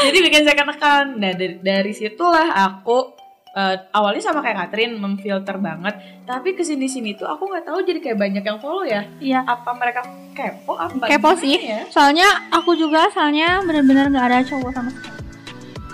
Jadi 0.00 0.18
bikin 0.20 0.42
second 0.42 0.70
account. 0.70 1.08
Nah, 1.14 1.32
dari, 1.32 1.56
dari 1.58 1.92
situlah 1.92 2.48
aku 2.54 3.12
eh, 3.50 3.76
awalnya 3.90 4.20
sama 4.20 4.38
kayak 4.38 4.56
Katrin 4.62 4.94
memfilter 4.94 5.56
banget, 5.56 5.94
tapi 6.22 6.52
ke 6.52 6.62
sini 6.62 6.86
sini 6.86 7.12
tuh 7.12 7.26
aku 7.26 7.46
nggak 7.46 7.64
tahu 7.64 7.80
jadi 7.80 7.98
kayak 7.98 8.18
banyak 8.18 8.42
yang 8.42 8.58
follow 8.58 8.82
ya. 8.82 9.02
iya 9.18 9.40
Apa 9.40 9.72
mereka 9.72 10.04
kepo 10.30 10.72
apa? 10.72 11.08
kepo 11.08 11.34
sih 11.34 11.58
Ya? 11.58 11.82
soalnya 11.88 12.22
aku 12.48 12.72
juga 12.72 13.08
soalnya 13.08 13.58
bener-bener 13.60 14.06
nggak 14.08 14.26
ada 14.26 14.38
cowok 14.44 14.70
sama 14.70 14.90
sekali 14.90 15.16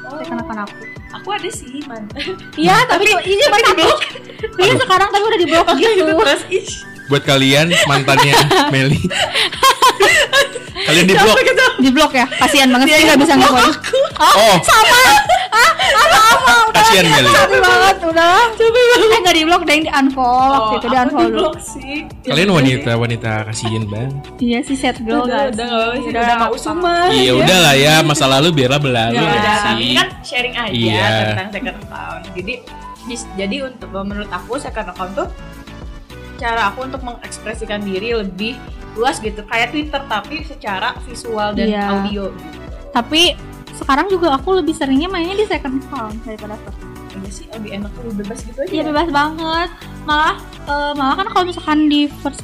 Oh, 0.04 0.20
account 0.20 0.44
aku 0.44 0.93
aku 1.14 1.28
ada 1.30 1.48
sih 1.48 1.78
man. 1.84 2.02
iya 2.60 2.82
tapi 2.84 3.06
ini 3.06 3.40
cuma 3.40 3.58
satu 3.60 3.86
iya 4.58 4.72
sekarang 4.74 5.08
tapi 5.08 5.24
udah 5.24 5.38
di 5.38 5.46
blok 5.46 5.66
gitu 5.74 6.04
Terus 6.04 6.42
Buat 7.04 7.22
kalian 7.22 7.68
mantannya 7.84 8.32
Meli. 8.72 8.96
kalian 10.84 11.04
di 11.04 11.14
blok. 11.14 11.36
di 11.76 11.90
blok 11.90 12.12
ya? 12.12 12.24
Kasihan 12.34 12.68
banget 12.68 12.86
sih 12.90 13.04
nggak 13.04 13.20
bisa 13.20 13.32
ngapain 13.36 13.72
Oh, 14.16 14.56
sama 14.62 14.98
ah 15.54 15.72
apa 15.94 16.52
Kasihan 16.74 17.04
Meli. 17.06 17.30
capek 17.30 17.58
banget 17.60 17.96
udah 18.04 18.36
capek 18.52 18.70
banget 18.84 19.06
eh 19.06 19.20
nggak 19.20 19.34
di 19.34 19.42
blok 19.44 19.62
deh 19.62 19.76
di 19.78 19.90
unfollow 19.90 20.50
waktu 20.50 20.74
itu 20.74 20.86
di 20.86 20.90
Oh, 20.90 20.98
aku 20.98 21.06
unfollow 21.06 21.24
dulu 21.24 21.38
di-block 21.38 21.56
sih. 21.62 21.96
Kalian 22.24 22.50
wanita 22.50 22.90
wanita 22.94 23.30
kasihin 23.46 23.82
bang. 23.86 24.10
iya 24.38 24.58
sih 24.60 24.74
set 24.74 24.98
girl 25.00 25.22
Udah, 25.22 25.48
guys 25.48 25.54
udah 25.54 25.64
nggak 25.64 25.78
apa 25.80 25.94
sih, 25.96 26.10
udah 26.10 26.34
nggak 26.36 26.52
usah 26.52 26.72
mah. 26.74 27.06
Iya 27.08 27.32
udah 27.34 27.58
lah 27.60 27.74
ya 27.76 27.94
masa 28.00 28.24
lalu 28.26 28.48
biarlah 28.52 28.78
berlalu 28.78 29.16
Ya 29.16 29.30
ya 29.30 29.54
tapi 29.64 29.86
kan 29.94 30.08
sharing 30.20 30.54
aja 30.54 30.74
Iya. 30.74 31.06
tentang 31.28 31.48
second 31.52 31.76
account. 31.80 32.22
Jadi 32.32 32.54
bis- 33.04 33.30
jadi 33.34 33.56
untuk 33.64 33.88
menurut 33.92 34.28
aku 34.28 34.52
second 34.56 34.88
account 34.88 35.12
tuh 35.14 35.28
cara 36.34 36.68
aku 36.68 36.82
untuk 36.82 37.00
mengekspresikan 37.00 37.80
diri 37.80 38.10
lebih 38.12 38.58
luas 38.92 39.18
gitu 39.18 39.42
kayak 39.44 39.70
Twitter 39.70 40.02
tapi 40.04 40.42
secara 40.42 40.94
visual 41.02 41.50
dan 41.52 41.66
Iya. 41.68 41.82
audio 41.88 42.24
gitu. 42.28 42.58
tapi 42.90 43.22
sekarang 43.74 44.06
juga 44.06 44.34
aku 44.34 44.58
lebih 44.58 44.72
seringnya 44.72 45.06
mainnya 45.06 45.34
di 45.34 45.46
second 45.46 45.82
account 45.82 46.16
daripada 46.22 46.54
first 46.62 46.78
Iya 47.14 47.30
sih 47.30 47.46
lebih 47.46 47.70
enak 47.78 47.90
lebih 48.02 48.14
bebas 48.26 48.38
gitu 48.42 48.58
aja. 48.58 48.70
Iya 48.74 48.82
bebas 48.90 49.08
banget. 49.08 49.68
Malah 50.02 50.34
eh, 50.66 50.92
malah 50.98 51.14
kan 51.14 51.26
kalau 51.30 51.44
misalkan 51.46 51.86
di 51.86 52.10
first 52.10 52.42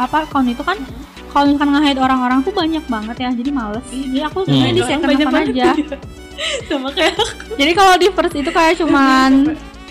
apa 0.00 0.24
account 0.24 0.48
itu 0.48 0.64
kan 0.64 0.80
kalau 1.28 1.44
misalkan 1.48 1.76
nge-hide 1.76 2.00
orang-orang 2.00 2.40
tuh 2.40 2.56
banyak 2.56 2.80
banget 2.88 3.16
ya. 3.20 3.30
Jadi 3.36 3.50
males. 3.52 3.84
Jadi 3.92 4.18
aku 4.24 4.48
sebenarnya 4.48 4.72
di 4.72 4.80
Orang 4.80 4.90
second 4.96 5.08
banyak 5.12 5.20
account 5.20 5.36
banget 5.36 5.52
aja. 5.52 5.68
ya. 5.76 5.98
Sama 6.72 6.88
kayak 6.96 7.14
Jadi 7.60 7.72
kalau 7.76 7.94
di 8.00 8.08
first 8.16 8.34
itu 8.34 8.50
kayak 8.50 8.74
cuman 8.80 9.30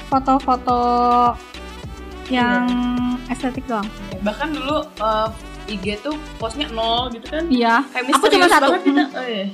foto-foto 0.10 0.82
yang 2.28 2.66
estetik 3.30 3.64
doang. 3.70 3.86
bahkan 4.22 4.50
dulu 4.50 4.82
eh, 4.82 5.28
IG 5.70 6.02
tuh 6.02 6.18
postnya 6.42 6.66
nol 6.74 7.14
gitu 7.14 7.26
kan. 7.30 7.46
Iya. 7.54 7.86
Kayak 7.94 8.18
Aku 8.18 8.26
cuma 8.28 8.48
satu. 8.50 8.74
banget 8.74 8.82
kita. 8.90 9.04
Oh, 9.14 9.26
yes. 9.26 9.54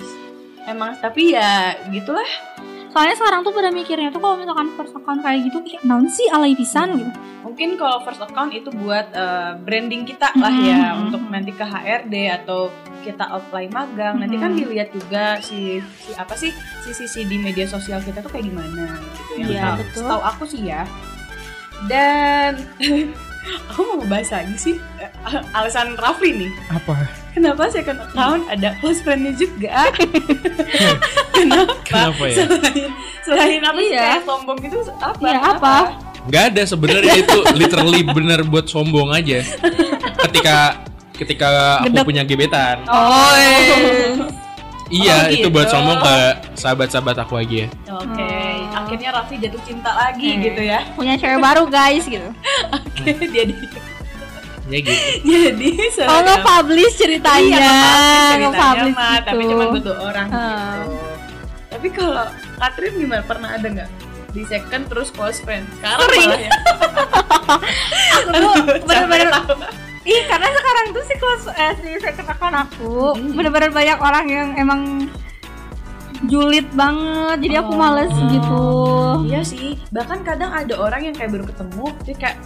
Emang 0.67 0.99
tapi 0.99 1.31
ya 1.31 1.73
gitulah. 1.87 2.27
Soalnya 2.87 3.15
sekarang 3.15 3.41
tuh 3.41 3.51
pada 3.51 3.69
mikirnya 3.69 4.09
tuh 4.09 4.17
kalau 4.17 4.35
misalkan 4.35 4.73
first 4.73 4.91
account 4.91 5.21
kayak 5.21 5.45
gitu, 5.45 5.59
ih 5.65 5.79
naon 5.81 6.07
sih 6.07 6.27
alay 6.27 6.51
pisan 6.51 6.97
gitu. 6.97 7.11
Mungkin 7.41 7.75
kalau 7.75 8.01
first 8.01 8.19
account 8.19 8.51
itu 8.51 8.67
buat 8.73 9.07
eh, 9.09 9.51
branding 9.57 10.03
kita 10.03 10.27
lah 10.33 10.51
ya 10.51 10.91
Mhm. 10.91 10.99
untuk 11.05 11.21
nanti 11.27 11.51
ke 11.51 11.63
HRD 11.63 12.15
atau 12.33 12.67
kita 12.99 13.23
apply 13.23 13.69
magang. 13.69 14.17
Nanti 14.17 14.35
kan 14.35 14.51
dilihat 14.51 14.91
juga 14.91 15.39
si, 15.39 15.79
si 15.79 16.11
apa 16.13 16.33
sih 16.33 16.51
sisi-sisi 16.81 17.23
di 17.23 17.37
media 17.37 17.63
sosial 17.63 18.01
kita 18.01 18.19
tuh 18.19 18.27
kayak 18.29 18.45
gimana 18.45 18.97
gitu 18.97 19.31
ya. 19.37 19.45
Iya, 19.45 19.61
Tahu- 19.63 19.77
betul. 19.79 20.01
Setahu 20.03 20.21
aku 20.25 20.43
sih 20.43 20.61
ya. 20.65 20.83
Dan 21.85 22.51
aku 23.67 23.79
mau 23.83 23.95
ngebahas 23.97 24.29
lagi 24.33 24.55
sih 24.57 24.75
eh, 24.97 25.11
alasan 25.51 25.95
Rafli 25.95 26.31
nih. 26.37 26.51
Apa? 26.69 26.95
Kenapa 27.31 27.69
second 27.69 27.99
account 28.01 28.43
ada 28.47 28.73
close 28.77 28.99
friend-nya 28.99 29.33
juga? 29.33 29.87
Kenapa? 31.37 31.73
Kenapa 31.83 32.23
ya? 32.25 32.35
Selain, 32.39 32.89
selain 33.21 33.61
apa 33.61 33.77
sih 33.77 33.89
Iya. 33.89 34.01
kayak 34.01 34.21
sombong 34.23 34.57
gitu 34.59 34.77
apa? 34.97 35.21
Iya, 35.21 35.39
apa? 35.39 35.75
Nggak 36.27 36.43
ada 36.49 36.61
sebenarnya 36.65 37.13
itu 37.15 37.37
literally 37.53 38.01
bener 38.03 38.39
buat 38.43 38.65
sombong 38.65 39.09
aja. 39.11 39.39
Ketika 40.23 40.81
ketika 41.13 41.49
aku 41.81 41.93
Gedek. 41.93 42.05
punya 42.05 42.23
gebetan. 42.23 42.77
Oh, 42.85 43.33
Iya, 44.87 45.27
Oh, 45.27 45.33
itu 45.35 45.43
gitu. 45.43 45.47
buat 45.51 45.67
sombong 45.67 45.99
ke 45.99 46.15
sahabat-sahabat 46.55 47.15
aku 47.19 47.35
aja. 47.37 47.67
Oke, 47.91 48.23
Oh. 48.23 48.36
Akhirnya 48.87 49.09
Raffi 49.11 49.35
jatuh 49.37 49.61
cinta 49.61 49.91
lagi 49.91 50.29
Hmm. 50.29 50.41
gitu 50.41 50.61
ya. 50.63 50.79
punya 50.93 51.13
cewek 51.15 51.37
baru 51.37 51.63
guys 51.67 52.03
gitu. 52.03 52.29
Oke, 52.75 53.11
jadi 53.21 53.55
Ya 54.67 54.79
gitu. 54.79 54.99
jadi 55.23 55.69
Oh 56.03 56.19
nggak 56.21 56.41
publish 56.41 56.93
ceritanya, 56.93 57.55
Iya, 57.55 57.59
nge-publish 57.61 58.27
ceritanya 58.51 58.87
mah, 58.93 59.17
tapi 59.21 59.41
gitu. 59.41 59.51
cuma 59.53 59.63
buat 59.65 59.79
dua 59.81 59.97
orang 60.01 60.27
Ah. 60.27 60.47
gitu. 60.77 60.95
Tapi 61.69 61.87
kalau 61.89 62.25
Katrin 62.57 62.93
gimana? 62.97 63.21
Pernah 63.21 63.49
ada 63.53 63.67
nggak 63.69 63.89
di 64.29 64.43
second 64.43 64.83
terus 64.87 65.07
close 65.09 65.39
friend? 65.39 65.63
Sekarang 65.73 66.03
Sering. 66.05 66.19
malah 66.25 66.39
ya. 66.41 66.51
Aku 68.27 68.27
tuh 68.33 68.51
bener-bener. 68.81 69.29
Iya 70.03 70.21
karena 70.25 70.47
sekarang 70.49 70.85
tuh 70.89 71.03
si 71.03 71.15
kelas 71.15 71.43
eh, 71.49 71.73
si 71.77 71.89
second 71.99 72.27
account 72.29 72.55
aku 72.57 72.91
Hmm. 73.13 73.31
bener-bener 73.33 73.71
banyak 73.71 73.97
orang 73.97 74.25
yang 74.25 74.47
emang 74.57 74.81
julid 76.23 76.65
banget 76.71 77.37
jadi 77.39 77.55
aku 77.59 77.71
Oh. 77.71 77.77
males 77.77 78.09
gitu 78.27 78.63
Iya 79.27 79.41
sih, 79.41 79.75
bahkan 79.89 80.21
kadang 80.21 80.49
ada 80.49 80.73
orang 80.73 81.03
yang 81.03 81.13
kayak 81.13 81.29
baru 81.29 81.45
ketemu, 81.45 81.85
dia 82.01 82.15
kayak 82.15 82.37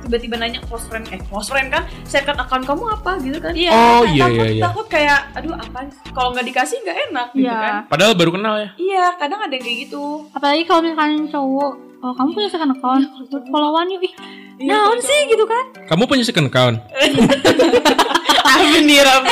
tiba-tiba 0.00 0.34
nanya 0.36 0.60
close 0.62 0.84
friend, 0.84 1.04
eh 1.06 1.20
close 1.22 1.46
friend 1.46 1.68
kan, 1.68 1.84
second 2.02 2.36
account 2.36 2.64
kamu 2.64 2.84
apa 2.90 3.20
gitu 3.20 3.38
kan? 3.38 3.52
Iya. 3.52 3.70
Oh 3.70 4.00
Kayak 4.02 4.08
iya 4.08 4.24
takut, 4.24 4.38
iya 4.38 4.48
iya. 4.48 4.62
Takut 4.62 4.86
kayak, 4.88 5.18
aduh 5.32 5.54
apa? 5.54 5.78
Kalau 6.08 6.28
nggak 6.32 6.46
dikasih 6.46 6.76
nggak 6.80 6.98
enak 7.06 7.28
gitu 7.30 7.44
Iya. 7.44 7.56
kan? 7.56 7.74
Padahal 7.86 8.12
baru 8.14 8.30
kenal 8.32 8.54
ya. 8.56 8.68
Iya, 8.74 9.04
kadang 9.16 9.40
ada 9.40 9.52
yang 9.52 9.62
kayak 9.62 9.78
gitu. 9.84 10.04
apalagi 10.30 10.62
kalau 10.64 10.80
misalkan 10.82 11.12
cowok 11.28 11.72
oh 11.98 12.12
kamu 12.14 12.28
punya 12.32 12.48
second 12.48 12.72
account 12.72 13.04
Iya, 13.04 13.38
followan 13.44 13.86
yuk 13.90 14.02
ih 14.02 14.14
naon 14.58 14.98
sih 14.98 15.18
gitu 15.28 15.44
kan? 15.44 15.64
Kamu 15.86 16.04
punya 16.04 16.22
second 16.22 16.48
account? 16.48 16.76
Amin 18.48 18.84
nih 18.84 19.00
Ram. 19.00 19.22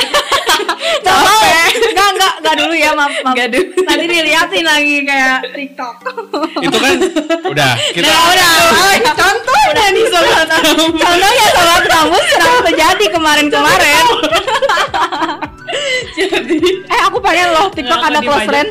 nggak 0.97 1.17
mau. 1.25 1.41
Nggak 1.67 2.09
nggak 2.13 2.33
nggak 2.39 2.55
dulu 2.55 2.73
ya 2.73 2.91
maaf 2.93 3.11
maaf. 3.17 3.33
Nggak 3.33 3.47
dulu. 3.49 3.67
nanti 3.83 4.05
diliatin 4.05 4.63
lagi 4.63 4.95
kayak 5.03 5.37
tiktok. 5.51 5.93
Itu 6.59 6.77
kan 6.77 6.93
udah 7.43 7.71
kita 7.91 8.05
Nah, 8.05 8.23
udah. 8.29 8.51
Udah. 8.71 9.13
Contoh 9.13 9.59
udah 9.67 9.85
nih 9.89 10.05
sobat 10.07 10.47
contohnya 10.95 11.45
sobat 11.51 11.83
kamu 11.85 12.17
sedang 12.29 12.61
terjadi 12.63 13.05
kemarin-kemarin. 13.11 14.05
Jadi, 16.17 16.57
eh 16.87 17.01
aku 17.05 17.21
pengen 17.21 17.53
loh 17.53 17.67
tiktok 17.69 17.99
Nggak, 17.99 18.09
ada 18.09 18.19
close 18.23 18.47
friend 18.49 18.69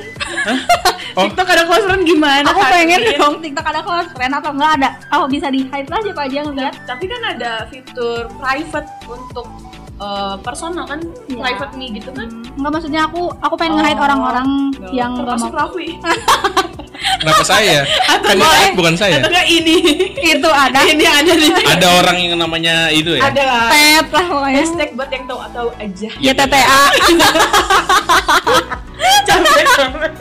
Oh. 1.16 1.24
TikTok 1.24 1.48
ada 1.48 1.64
close 1.64 1.80
friend 1.82 2.04
gimana? 2.04 2.44
aku 2.44 2.60
pengen 2.62 3.00
dong 3.16 3.34
tiktok 3.40 3.64
ada 3.64 3.80
close 3.80 4.08
friend 4.10 4.32
atau 4.32 4.52
enggak 4.52 4.72
ada 4.76 4.88
oh 5.10 5.24
bisa 5.24 5.48
di 5.48 5.64
hide 5.64 5.88
lah 5.88 5.96
siapa 5.98 6.20
aja 6.22 6.34
yang 6.36 6.52
lihat 6.52 6.74
Tapi 6.84 7.04
kan 7.04 7.20
ada 7.26 7.52
fitur 7.66 8.28
private 8.30 8.84
untuk 9.06 9.46
eh, 9.96 10.36
personal 10.44 10.84
kan, 10.84 11.00
Iya. 11.26 11.40
private 11.40 11.72
me 11.74 11.86
gitu 11.90 12.12
kan? 12.12 12.28
Enggak 12.52 12.70
maksudnya 12.70 13.00
aku 13.02 13.32
aku 13.34 13.54
pengen 13.56 13.80
nge-hide 13.80 13.96
Oh, 13.96 14.04
orang-orang 14.04 14.48
yang 14.92 15.10
enggak 15.10 15.24
termasuk 15.24 15.50
mau 15.50 15.58
Raffi. 15.58 15.88
kenapa 17.20 17.42
saya? 17.42 17.78
Kan 18.04 18.20
yang 18.26 18.40
live 18.42 18.76
bukan 18.76 18.94
saya. 18.94 19.16
Atau 19.16 19.30
nggak 19.30 19.48
ini? 19.48 19.76
itu 20.18 20.48
ada 20.50 20.80
ini 20.82 21.00
yang 21.00 21.16
ada 21.16 21.32
di 21.32 21.48
Ada 21.48 21.86
orang 21.96 22.16
yang 22.18 22.36
namanya 22.36 22.74
itu 22.90 23.16
ya. 23.16 23.24
ada 23.24 23.42
lah. 23.42 23.68
pet 23.68 24.06
lah 24.10 24.24
pokoknya 24.26 24.58
Hashtag 24.58 24.90
buat 24.92 25.08
yang 25.08 25.24
tahu 25.24 25.40
atau 25.42 25.64
aja. 25.78 26.08
ya 26.12 26.32
TTA 26.34 26.80
Capek 29.26 29.64
capek. 29.72 30.12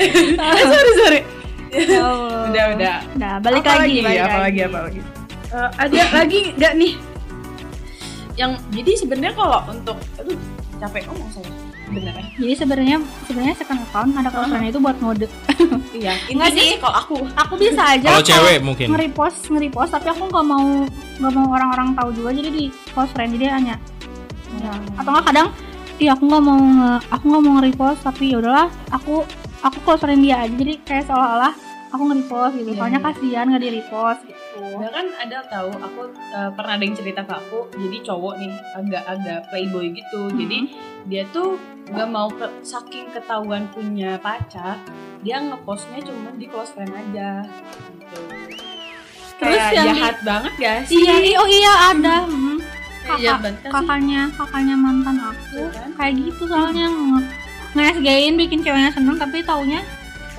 sorry 0.70 0.92
sorry. 0.96 1.20
Ya 1.70 2.00
Allah. 2.00 2.40
Udah 2.46 2.64
udah. 2.74 2.96
nah 3.14 3.32
balik 3.38 3.62
Apa 3.62 3.80
lagi, 3.80 3.98
balik 4.00 4.20
apa 4.20 4.38
lagi 4.40 4.60
apa 4.64 4.78
lagi? 4.82 5.00
Eh, 5.50 5.68
ada 5.76 6.02
lagi 6.14 6.40
nggak 6.52 6.72
nih? 6.74 6.92
Yang 8.34 8.52
jadi 8.70 8.92
sebenarnya 8.96 9.34
kalau 9.34 9.60
untuk 9.66 9.96
aduh 10.16 10.38
capek 10.76 11.02
ngomong 11.06 11.28
saya 11.30 11.50
sebenarnya. 11.84 12.24
jadi 12.34 12.52
sebenarnya 12.56 12.96
sebenarnya 13.22 13.54
second 13.54 13.80
account 13.82 14.10
ada 14.14 14.30
close 14.30 14.48
friend 14.48 14.66
itu 14.66 14.80
buat 14.80 14.96
ngode 14.96 15.26
Iya, 16.00 16.14
Nggak 16.30 16.48
intinya 16.48 16.64
sih. 16.64 16.78
kalau 16.78 16.96
aku 16.96 17.14
aku 17.28 17.54
bisa 17.58 17.82
aja 17.84 18.08
Kalau 18.08 18.24
cewek 18.24 18.58
mungkin. 18.60 18.86
nge-repost 18.88 19.38
nge-repost 19.46 19.90
tapi 19.90 20.08
aku 20.08 20.22
nggak 20.24 20.46
mau 20.46 20.66
nggak 21.18 21.32
mau 21.34 21.46
orang-orang 21.50 21.92
tahu 21.92 22.08
juga 22.14 22.30
jadi 22.32 22.48
di 22.48 22.64
close 22.88 23.12
friend 23.12 23.34
jadi 23.34 23.52
hanya 23.52 23.74
ya. 24.56 24.72
atau 24.96 25.10
nggak 25.10 25.26
kadang 25.26 25.48
iya 25.98 26.14
aku 26.14 26.24
nggak 26.24 26.40
mau 26.40 26.56
nge- 26.56 27.02
aku 27.10 27.24
nggak 27.26 27.42
mau 27.42 27.52
nge-repost 27.54 28.00
tapi 28.00 28.24
ya 28.28 28.36
udahlah 28.38 28.66
aku 28.88 29.26
aku 29.60 29.78
close 29.80 30.00
friend 30.00 30.20
dia 30.20 30.36
aja 30.40 30.52
jadi 30.52 30.74
kayak 30.82 31.04
seolah-olah 31.04 31.54
aku 31.90 32.02
nge-repost 32.06 32.54
gitu 32.54 32.70
Iya, 32.70 32.78
soalnya 32.78 33.00
iya. 33.00 33.06
kasihan 33.08 33.44
nggak 33.46 33.60
di 33.60 33.70
repost 33.72 34.20
gitu 34.24 34.38
Bahkan 34.60 35.06
ada 35.18 35.38
tahu 35.46 35.70
aku 35.74 36.00
eh, 36.12 36.50
pernah 36.52 36.72
ada 36.74 36.82
yang 36.82 36.94
cerita 36.94 37.20
ke 37.20 37.32
aku, 37.32 37.58
jadi 37.74 37.96
cowok 38.02 38.34
nih 38.36 38.50
agak-agak 38.72 39.40
playboy 39.48 39.86
gitu. 39.90 40.20
Jadi 40.30 40.58
dia 41.06 41.22
tuh 41.30 41.56
nggak 41.86 42.08
mau 42.08 42.28
ke, 42.28 42.44
saking 42.60 43.08
ketahuan 43.10 43.66
punya 43.70 44.16
pacar, 44.18 44.76
dia 45.20 45.40
ngepostnya 45.40 46.00
cuma 46.02 46.30
di 46.34 46.44
close 46.44 46.70
friend 46.70 46.92
aja. 46.92 47.44
Gitu. 47.90 48.20
Terus 49.36 49.56
Kayak 49.56 49.72
yang 49.72 49.86
di- 49.86 49.88
jahat 49.96 50.16
banget 50.20 50.52
gak 50.58 50.76
sih? 50.84 50.94
iya 50.98 51.14
oh 51.34 51.48
iya 51.48 51.72
ada 51.90 52.16
hmm. 52.24 52.58
Kakak 53.00 53.38
kakaknya 53.64 54.22
kakaknya 54.30 54.76
mantan 54.76 55.16
aku 55.18 55.56
Tuh 55.56 55.72
kan. 55.72 55.88
kayak 55.98 56.14
gitu 56.20 56.42
soalnya 56.46 56.86
nge 56.86 57.20
nge 57.74 58.34
bikin 58.34 58.60
ceweknya 58.66 58.90
seneng 58.90 59.16
tapi 59.20 59.46
taunya 59.46 59.82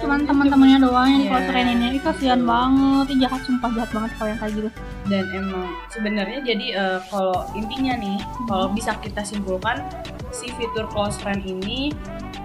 cuman 0.01 0.25
teman-temannya 0.25 0.77
doang 0.81 1.07
yang 1.07 1.21
di 1.21 1.27
close 1.29 1.47
friend 1.47 1.69
ini 1.77 1.87
Ih, 1.93 2.01
kasihan 2.01 2.41
banget. 2.41 3.05
Ih, 3.13 3.17
jahat 3.21 3.41
sumpah 3.45 3.69
jahat 3.77 3.91
banget 3.93 4.11
kalau 4.17 4.29
yang 4.33 4.39
kayak 4.41 4.53
gitu. 4.57 4.69
Dan 5.05 5.25
emang 5.29 5.67
sebenarnya 5.93 6.39
jadi 6.41 6.67
eh, 6.73 6.99
kalau 7.13 7.45
intinya 7.53 7.93
nih 8.01 8.17
kalau 8.49 8.67
bisa 8.73 8.97
kita 8.97 9.21
simpulkan 9.21 9.85
si 10.33 10.49
fitur 10.57 10.89
close 10.89 11.21
friend 11.21 11.45
ini 11.45 11.93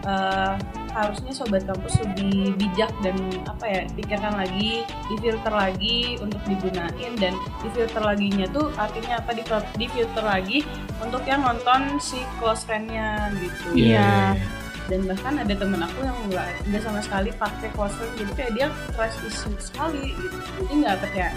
eh, 0.05 0.55
harusnya 0.97 1.33
sobat 1.33 1.69
kampus 1.69 2.01
lebih 2.01 2.57
bijak 2.57 2.89
dan 3.05 3.17
apa 3.45 3.65
ya 3.69 3.81
pikirkan 3.93 4.33
lagi 4.33 4.85
difilter 5.09 5.53
lagi 5.53 6.21
untuk 6.21 6.41
digunain. 6.45 7.13
Dan 7.17 7.33
difilter 7.65 8.05
laginya 8.05 8.45
tuh 8.53 8.69
artinya 8.77 9.17
apa? 9.17 9.33
Di 9.33 9.45
difilter 9.81 10.25
lagi 10.25 10.61
untuk 11.01 11.25
yang 11.25 11.41
nonton 11.41 11.97
si 12.05 12.21
close 12.37 12.69
friendnya 12.69 13.33
gitu. 13.41 13.73
Iya. 13.73 14.37
Iya. 14.37 14.66
Dan 14.87 15.01
bahkan 15.03 15.35
ada 15.37 15.51
temen 15.51 15.81
aku 15.81 15.99
yang 16.01 16.17
nggak 16.29 16.47
nggak 16.65 16.83
sama 16.83 17.01
sekali 17.01 17.31
pakai 17.35 17.69
close 17.73 17.95
friend 17.95 18.15
jadi 18.17 18.33
kayak 18.33 18.53
dia 18.55 18.67
trust 18.93 19.19
issue 19.23 19.57
sekali 19.59 20.15
gitu 20.15 20.37
jadi 20.61 20.73
nggak 20.79 20.97
percaya 21.01 21.31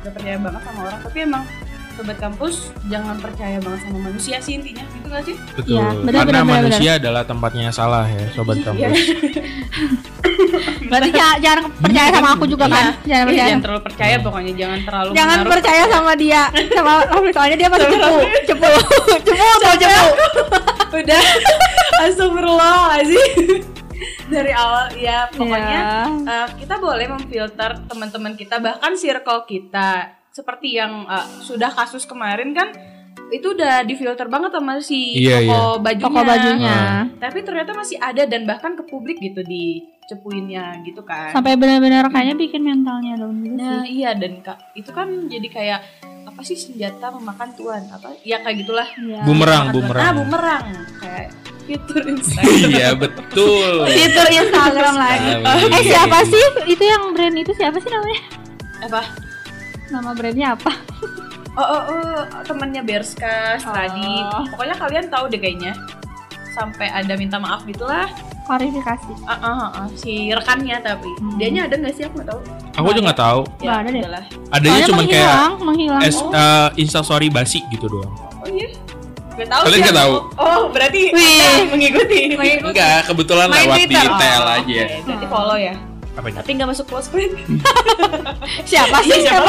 nggak 0.00 0.12
percaya 0.14 0.36
banget 0.38 0.62
sama 0.62 0.80
orang 0.84 0.98
tapi 1.02 1.18
emang 1.20 1.44
sobat 1.92 2.16
kampus 2.16 2.54
jangan 2.88 3.20
percaya 3.20 3.60
banget 3.60 3.80
sama 3.84 3.98
manusia 4.02 4.40
sih 4.40 4.56
intinya 4.56 4.80
gitu 4.88 5.06
gak 5.06 5.22
sih 5.22 5.36
Betul. 5.52 5.76
Iya, 5.76 5.84
benar, 6.00 6.00
Karena 6.00 6.24
benar, 6.24 6.42
benar, 6.42 6.56
manusia 6.64 6.90
adalah 6.96 7.22
tempatnya 7.22 7.68
salah 7.68 8.08
ya, 8.08 8.24
sobat 8.32 8.56
Iya. 8.56 8.64
kampus. 8.64 8.96
Berarti 10.88 11.10
jangan, 11.12 11.36
jangan 11.40 11.62
percaya 11.78 12.08
sama 12.08 12.28
aku 12.32 12.44
juga 12.44 12.64
kan? 12.64 12.96
Jangan 13.02 13.04
Iya, 13.04 13.28
percaya. 13.28 13.44
jangan 13.44 13.60
terlalu 13.60 13.82
percaya 13.84 14.16
pokoknya 14.20 14.52
jangan 14.56 14.78
terlalu 14.84 15.10
Jangan 15.12 15.36
menaruh 15.36 15.52
percaya 15.52 15.82
sama 15.88 16.12
dia, 16.16 16.42
sama 16.72 16.92
Rafli 17.04 17.30
soalnya 17.32 17.56
dia 17.56 17.68
pasti 17.68 17.86
cepu, 17.92 18.18
cepu, 18.48 18.70
cepu, 19.28 19.46
tau 19.60 19.74
cepu. 19.76 20.02
Udah. 20.94 21.22
Astagfirullahaladzim. 22.02 23.60
Dari 24.24 24.50
awal 24.50 24.96
ya 24.96 25.28
pokoknya 25.28 25.78
Ya. 25.78 26.08
eh, 26.08 26.48
kita 26.58 26.74
boleh 26.76 27.06
memfilter 27.06 27.70
teman-teman 27.84 28.34
kita 28.34 28.58
bahkan 28.58 28.92
circle 28.94 29.44
kita. 29.44 30.10
Seperti 30.28 30.74
yang 30.74 31.04
eh, 31.04 31.26
sudah 31.40 31.70
kasus 31.70 32.02
kemarin 32.02 32.50
kan 32.50 32.72
itu 33.28 33.52
udah 33.52 33.80
difilter 33.82 34.28
banget 34.28 34.52
sama 34.52 34.76
si 34.78 35.16
Iya, 35.18 35.40
toko 35.42 35.80
bajunya. 35.80 36.04
Toko 36.04 36.20
bajunya. 36.22 36.78
tapi 37.16 37.38
ternyata 37.40 37.72
masih 37.72 37.96
ada 37.96 38.24
dan 38.24 38.44
bahkan 38.44 38.72
ke 38.74 38.84
publik 38.84 39.16
gitu 39.18 39.40
dicepuinnya 40.02 40.82
gitu 40.82 41.00
kan 41.00 41.30
Sampai 41.30 41.54
benar-benar 41.54 42.08
kayaknya 42.08 42.36
bikin 42.36 42.62
mentalnya 42.62 43.14
down 43.16 43.36
gitu 43.38 43.56
nah 43.56 43.80
sih. 43.80 43.96
iya 43.96 44.10
dan 44.12 44.38
kak 44.40 44.58
itu 44.74 44.90
kan 44.90 45.08
jadi 45.26 45.48
kayak 45.48 45.80
apa 46.22 46.40
sih 46.42 46.54
senjata 46.54 47.10
memakan 47.12 47.50
tuan 47.52 47.82
apa 47.88 48.14
ya 48.22 48.38
kayak 48.38 48.62
gitulah 48.62 48.88
Iya. 48.96 49.22
Bumerang, 49.22 49.64
bumerang. 49.70 50.02
ah 50.02 50.12
bumerang 50.12 50.64
kayak 50.98 51.28
fitur 51.62 52.02
Instagram 52.04 52.58
Iya, 52.72 52.88
betul. 52.92 53.86
Fitur 53.86 54.28
Instagram 54.28 54.94
lagi. 54.96 55.30
Nah, 55.38 55.54
Eh 55.54 55.70
iya. 55.78 55.78
siapa 55.94 56.18
sih? 56.24 56.42
Itu 56.66 56.82
yang 56.82 57.14
brand 57.14 57.36
itu 57.36 57.54
siapa 57.54 57.78
sih 57.78 57.86
namanya? 57.86 58.22
apa 58.82 59.02
Nama 59.88 60.10
brandnya 60.12 60.48
apa? 60.52 60.72
Oh, 61.52 61.60
oh, 61.60 61.84
oh 61.84 62.16
temannya 62.42 62.80
Berska, 62.80 63.60
tadi. 63.60 64.08
Oh. 64.24 64.40
Pokoknya 64.48 64.72
kalian 64.72 65.06
tahu 65.06 65.28
deh 65.28 65.36
kayaknya. 65.36 65.76
Sampai 66.50 66.88
ada 66.88 67.12
minta 67.12 67.36
maaf 67.36 67.62
gitulah. 67.62 68.08
Klarifikasi. 68.52 69.12
Ah, 69.24 69.32
ah, 69.32 69.48
ah, 69.48 69.68
ah. 69.80 69.86
si 69.96 70.28
rekannya 70.28 70.76
tapi. 70.84 71.08
Hmm. 71.16 71.40
Dianya 71.40 71.64
ada 71.64 71.80
nggak 71.80 71.94
sih 71.96 72.04
aku 72.04 72.20
nggak 72.20 72.28
tahu. 72.28 72.40
Aku 72.76 72.86
juga 72.92 73.02
nggak 73.08 73.20
tahu. 73.24 73.40
Nggak 73.58 73.76
ada 73.80 73.88
deh. 73.88 74.00
udahlah. 74.04 74.24
Adanya 74.52 74.80
cuma 74.84 75.02
kayak 75.08 75.32
menghilang, 75.56 76.02
es 76.04 76.16
eh, 76.20 76.68
instastory 76.76 77.32
basi 77.32 77.64
gitu 77.72 77.88
doang. 77.88 78.12
Oh 78.44 78.48
iya. 78.52 78.68
Gak 79.32 79.48
tahu 79.48 79.62
Kalian 79.64 79.80
aku. 79.80 79.96
tahu? 79.96 80.12
Oh, 80.36 80.62
berarti 80.68 81.00
Wih. 81.08 81.40
Anda 81.40 81.64
mengikuti. 81.72 82.20
Enggak, 82.36 83.08
kebetulan 83.08 83.48
Main 83.48 83.64
lewat 83.64 83.76
Twitter. 83.80 84.04
di 84.04 84.08
tel 84.20 84.42
Oh, 84.44 84.52
aja. 84.52 84.60
oke. 84.60 84.96
Berarti 85.08 85.26
follow 85.32 85.56
ya. 85.56 85.74
Apanya? 86.12 86.36
Tapi 86.44 86.50
nggak 86.52 86.68
masuk 86.68 86.84
close 86.84 87.08
friend. 87.08 87.32
siapa 88.68 89.00
sih? 89.00 89.24
siapa 89.24 89.48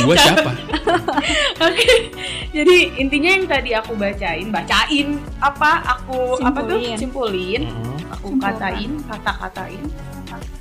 Gua 0.00 0.14
siapa? 0.14 0.50
Oke. 1.66 1.92
Jadi 2.48 2.76
intinya 2.96 3.30
yang 3.30 3.46
tadi 3.46 3.70
aku 3.72 3.92
bacain, 3.94 4.48
bacain 4.48 5.08
apa 5.38 5.70
aku 5.88 6.38
apa 6.40 6.60
tuh 6.62 6.78
Simpulin. 6.78 6.96
simpulin, 6.96 7.62
Hmm. 7.68 7.96
aku 8.10 8.26
Simpulkan. 8.30 8.54
katain, 8.54 8.90
kata-katain. 9.04 9.84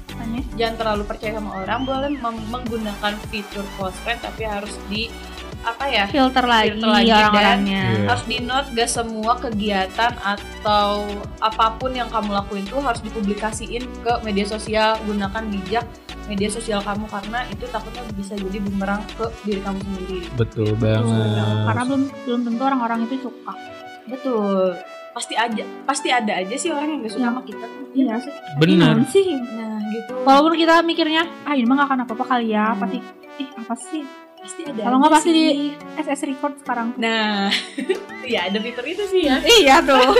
Tanya. 0.09 0.41
jangan 0.55 0.75
terlalu 0.75 1.03
percaya 1.05 1.31
sama 1.33 1.51
orang 1.57 1.79
boleh 1.83 2.09
mem- 2.11 2.47
menggunakan 2.47 3.13
fitur 3.27 3.61
close 3.73 3.93
friend 4.01 4.17
tapi 4.19 4.43
harus 4.43 4.73
di 4.87 5.13
apa 5.59 5.85
ya 5.85 6.05
Filter 6.07 6.41
lagi, 6.43 6.73
Filter 6.73 6.89
lagi, 6.89 7.11
orang-orangnya. 7.11 7.83
Iya. 7.93 8.05
harus 8.07 8.25
di 8.25 8.37
note 8.39 8.69
gak 8.71 8.89
semua 8.89 9.33
kegiatan 9.35 10.11
atau 10.17 11.05
apa 11.37 11.65
pun 11.75 11.91
yang 11.91 12.07
kamu 12.07 12.33
lakuin 12.33 12.65
tuh 12.65 12.79
harus 12.79 12.97
dipublikasiin 12.99 13.83
ke 13.99 14.13
media 14.21 14.45
sosial 14.47 14.97
gunakan 15.03 15.43
bijak 15.45 15.85
media 16.27 16.47
sosial 16.47 16.79
kamu 16.79 17.07
karena 17.07 17.39
itu 17.47 17.65
takutnya 17.65 18.03
bisa 18.13 18.35
jadi 18.35 18.59
bumerang 18.61 19.01
ke 19.09 19.25
diri 19.41 19.61
kamu 19.61 19.79
sendiri 19.81 20.17
Betul 20.35 20.67
Tuh, 20.67 20.77
banget. 20.77 21.63
Karena 21.65 21.83
belum 21.83 22.01
belum 22.23 22.41
tentu 22.43 22.61
orang-orang 22.61 22.99
itu 23.03 23.15
suka. 23.21 23.53
betul 24.05 24.71
pasti 25.11 25.33
aja 25.33 25.65
pasti 25.83 26.07
ada 26.07 26.31
aja 26.31 26.53
sih 26.53 26.69
orang 26.69 26.87
yang 26.89 26.99
gak 27.01 27.11
suka 27.11 27.19
Iya. 27.19 27.27
sama 27.27 27.41
kita 27.43 27.65
Iya. 27.91 28.15
sih? 28.21 28.33
Bener. 28.55 28.93
Gimana 28.93 29.05
sih? 29.09 29.25
nah 29.33 29.77
gitu 29.87 30.13
Walaupun 30.21 30.53
kita 30.55 30.75
mikirnya, 30.81 31.23
ah 31.41 31.51
ini 31.51 31.63
mah 31.63 31.75
gak 31.77 31.87
akan 31.87 31.99
apa-apa 32.05 32.25
kali 32.27 32.51
ya, 32.51 32.71
Hmm. 32.71 32.79
pasti 32.79 32.99
ih 33.37 33.49
apa 33.55 33.75
sih? 33.75 34.03
Pasti 34.47 34.61
ada 34.63 34.79
Kalau 34.79 34.97
nggak 34.97 35.11
pasti 35.11 35.29
di 35.29 35.45
SS 35.97 36.21
record 36.25 36.53
sekarang. 36.57 36.87
nah 36.95 37.51
ya 38.33 38.47
ada 38.47 38.57
fitur 38.57 38.85
itu 38.87 39.03
sih 39.05 39.27
ya 39.27 39.43
Iya 39.43 39.83
tuh. 39.83 40.15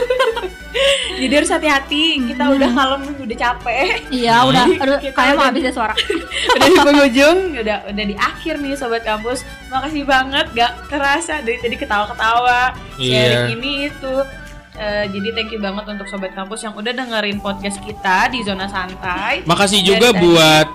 Jadi 1.17 1.33
harus 1.33 1.49
hati-hati. 1.49 2.03
Kita 2.27 2.43
Hmm. 2.43 2.55
udah 2.55 2.69
kalem, 2.69 3.01
udah 3.17 3.37
capek. 3.39 3.87
iya, 4.09 4.43
udah 4.43 4.63
aduh 4.83 4.97
kayak 5.01 5.33
mau 5.33 5.47
habis 5.47 5.63
deh 5.63 5.73
suara. 5.73 5.95
udah 6.53 6.67
di 6.67 6.77
penghujung, 6.77 7.37
udah 7.55 7.77
udah 7.87 8.05
di 8.05 8.15
akhir 8.15 8.59
nih 8.59 8.75
sobat 8.75 9.01
kampus. 9.01 9.41
Makasih 9.67 10.03
banget 10.03 10.45
gak 10.51 10.71
kerasa 10.87 11.39
dari 11.39 11.57
tadi 11.57 11.75
ketawa-ketawa, 11.75 12.75
sharing 12.95 13.47
Iya. 13.47 13.53
ini 13.53 13.71
itu. 13.87 14.15
Eh, 14.77 15.09
jadi 15.09 15.33
thank 15.33 15.49
you 15.49 15.57
banget 15.57 15.89
untuk 15.89 16.05
sobat 16.05 16.31
kampus 16.31 16.61
yang 16.61 16.73
udah 16.73 16.93
dengerin 16.93 17.39
podcast 17.39 17.81
kita 17.81 18.29
di 18.29 18.45
zona 18.45 18.67
santai. 18.67 19.41
Makasih 19.41 19.81
juga 19.81 20.13
buat 20.13 20.67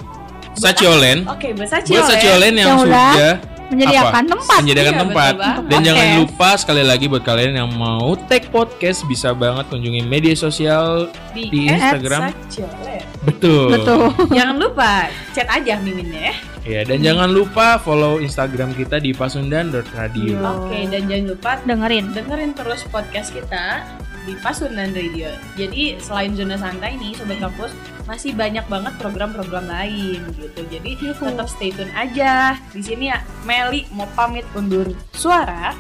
Saciolen. 0.55 1.19
Oke, 1.25 1.53
buat 1.53 1.65
Buat 1.65 1.81
Saciolen. 1.81 2.07
Saciolen 2.07 2.53
yang, 2.55 2.69
Yang 2.69 2.81
udah 2.83 3.11
sudah 3.13 3.35
Menyediakan 3.73 4.25
tempat. 4.29 4.59
menyediakan 4.61 4.93
Iya, 4.93 5.01
tempat. 5.01 5.33
betul. 5.33 5.65
Dan 5.65 5.79
jangan 5.81 6.05
Podcast. 6.05 6.21
lupa 6.21 6.49
sekali 6.61 6.83
lagi 6.85 7.05
buat 7.09 7.25
kalian 7.25 7.53
yang 7.57 7.71
mau 7.73 8.07
take 8.23 8.47
podcast 8.47 9.01
bisa 9.03 9.33
banget 9.33 9.65
kunjungi 9.67 10.03
media 10.05 10.37
sosial. 10.37 11.09
di, 11.33 11.49
di 11.49 11.61
Instagram. 11.67 12.37
Saciolen. 12.45 13.01
Betul. 13.25 13.73
Betul. 13.73 14.13
Jangan 14.37 14.57
lupa 14.61 15.09
chat 15.33 15.49
aja 15.49 15.81
miminnya 15.81 16.29
ya. 16.29 16.35
Ya, 16.63 16.81
dan 16.85 17.03
jangan 17.03 17.27
lupa 17.27 17.75
follow 17.75 18.23
Instagram 18.23 18.71
kita 18.73 19.03
di 19.03 19.11
pasundan.radio. 19.11 20.37
Iya. 20.37 20.47
Oke, 20.47 20.79
dan 20.87 21.03
jangan 21.11 21.27
lupa 21.27 21.51
Dengerin. 21.67 22.05
dengerin 22.13 22.53
terus 22.53 22.87
podcast 22.87 23.35
kita 23.35 23.83
di 24.23 24.39
Pasundan 24.39 24.95
Radio. 24.95 25.31
Jadi 25.55 25.99
selain 25.99 26.33
zona 26.33 26.55
santai 26.55 26.95
nih 26.95 27.15
sobat 27.15 27.39
kampus 27.39 27.73
masih 28.05 28.35
banyak 28.35 28.63
banget 28.67 28.95
program-program 28.99 29.67
lain 29.67 30.21
gitu. 30.35 30.61
Jadi 30.67 30.91
Gitu. 30.95 31.15
tetap 31.19 31.47
stay 31.47 31.71
tune 31.71 31.91
aja. 31.93 32.59
Di 32.71 32.83
sini 32.83 33.11
ya 33.11 33.19
Meli 33.43 33.87
mau 33.91 34.07
pamit 34.13 34.47
undur 34.53 34.91
suara. 35.11 35.75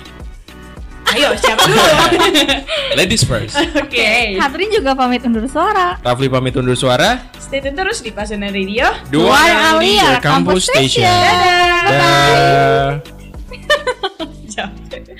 Ayo 1.12 1.37
siapa 1.37 1.68
dulu? 1.68 1.85
Ladies 2.98 3.20
first. 3.20 3.52
Oke. 3.85 4.40
Catherine 4.40 4.72
juga 4.72 4.96
pamit 4.96 5.20
undur 5.22 5.44
suara. 5.44 6.00
Rafli 6.00 6.33
pamit 6.33 6.57
undur 6.57 6.72
suara. 6.72 7.20
Stay 7.37 7.61
tune 7.61 7.76
terus 7.76 8.00
di 8.00 8.09
Pasundan 8.11 8.48
Radio. 8.48 8.88
Dua 9.12 9.37
Only 9.76 10.00
Your 10.00 10.16
Your 10.16 10.24
Campus 10.24 10.72
Station. 10.72 11.05
Dadah. 11.05 13.02
Capek. 14.52 15.16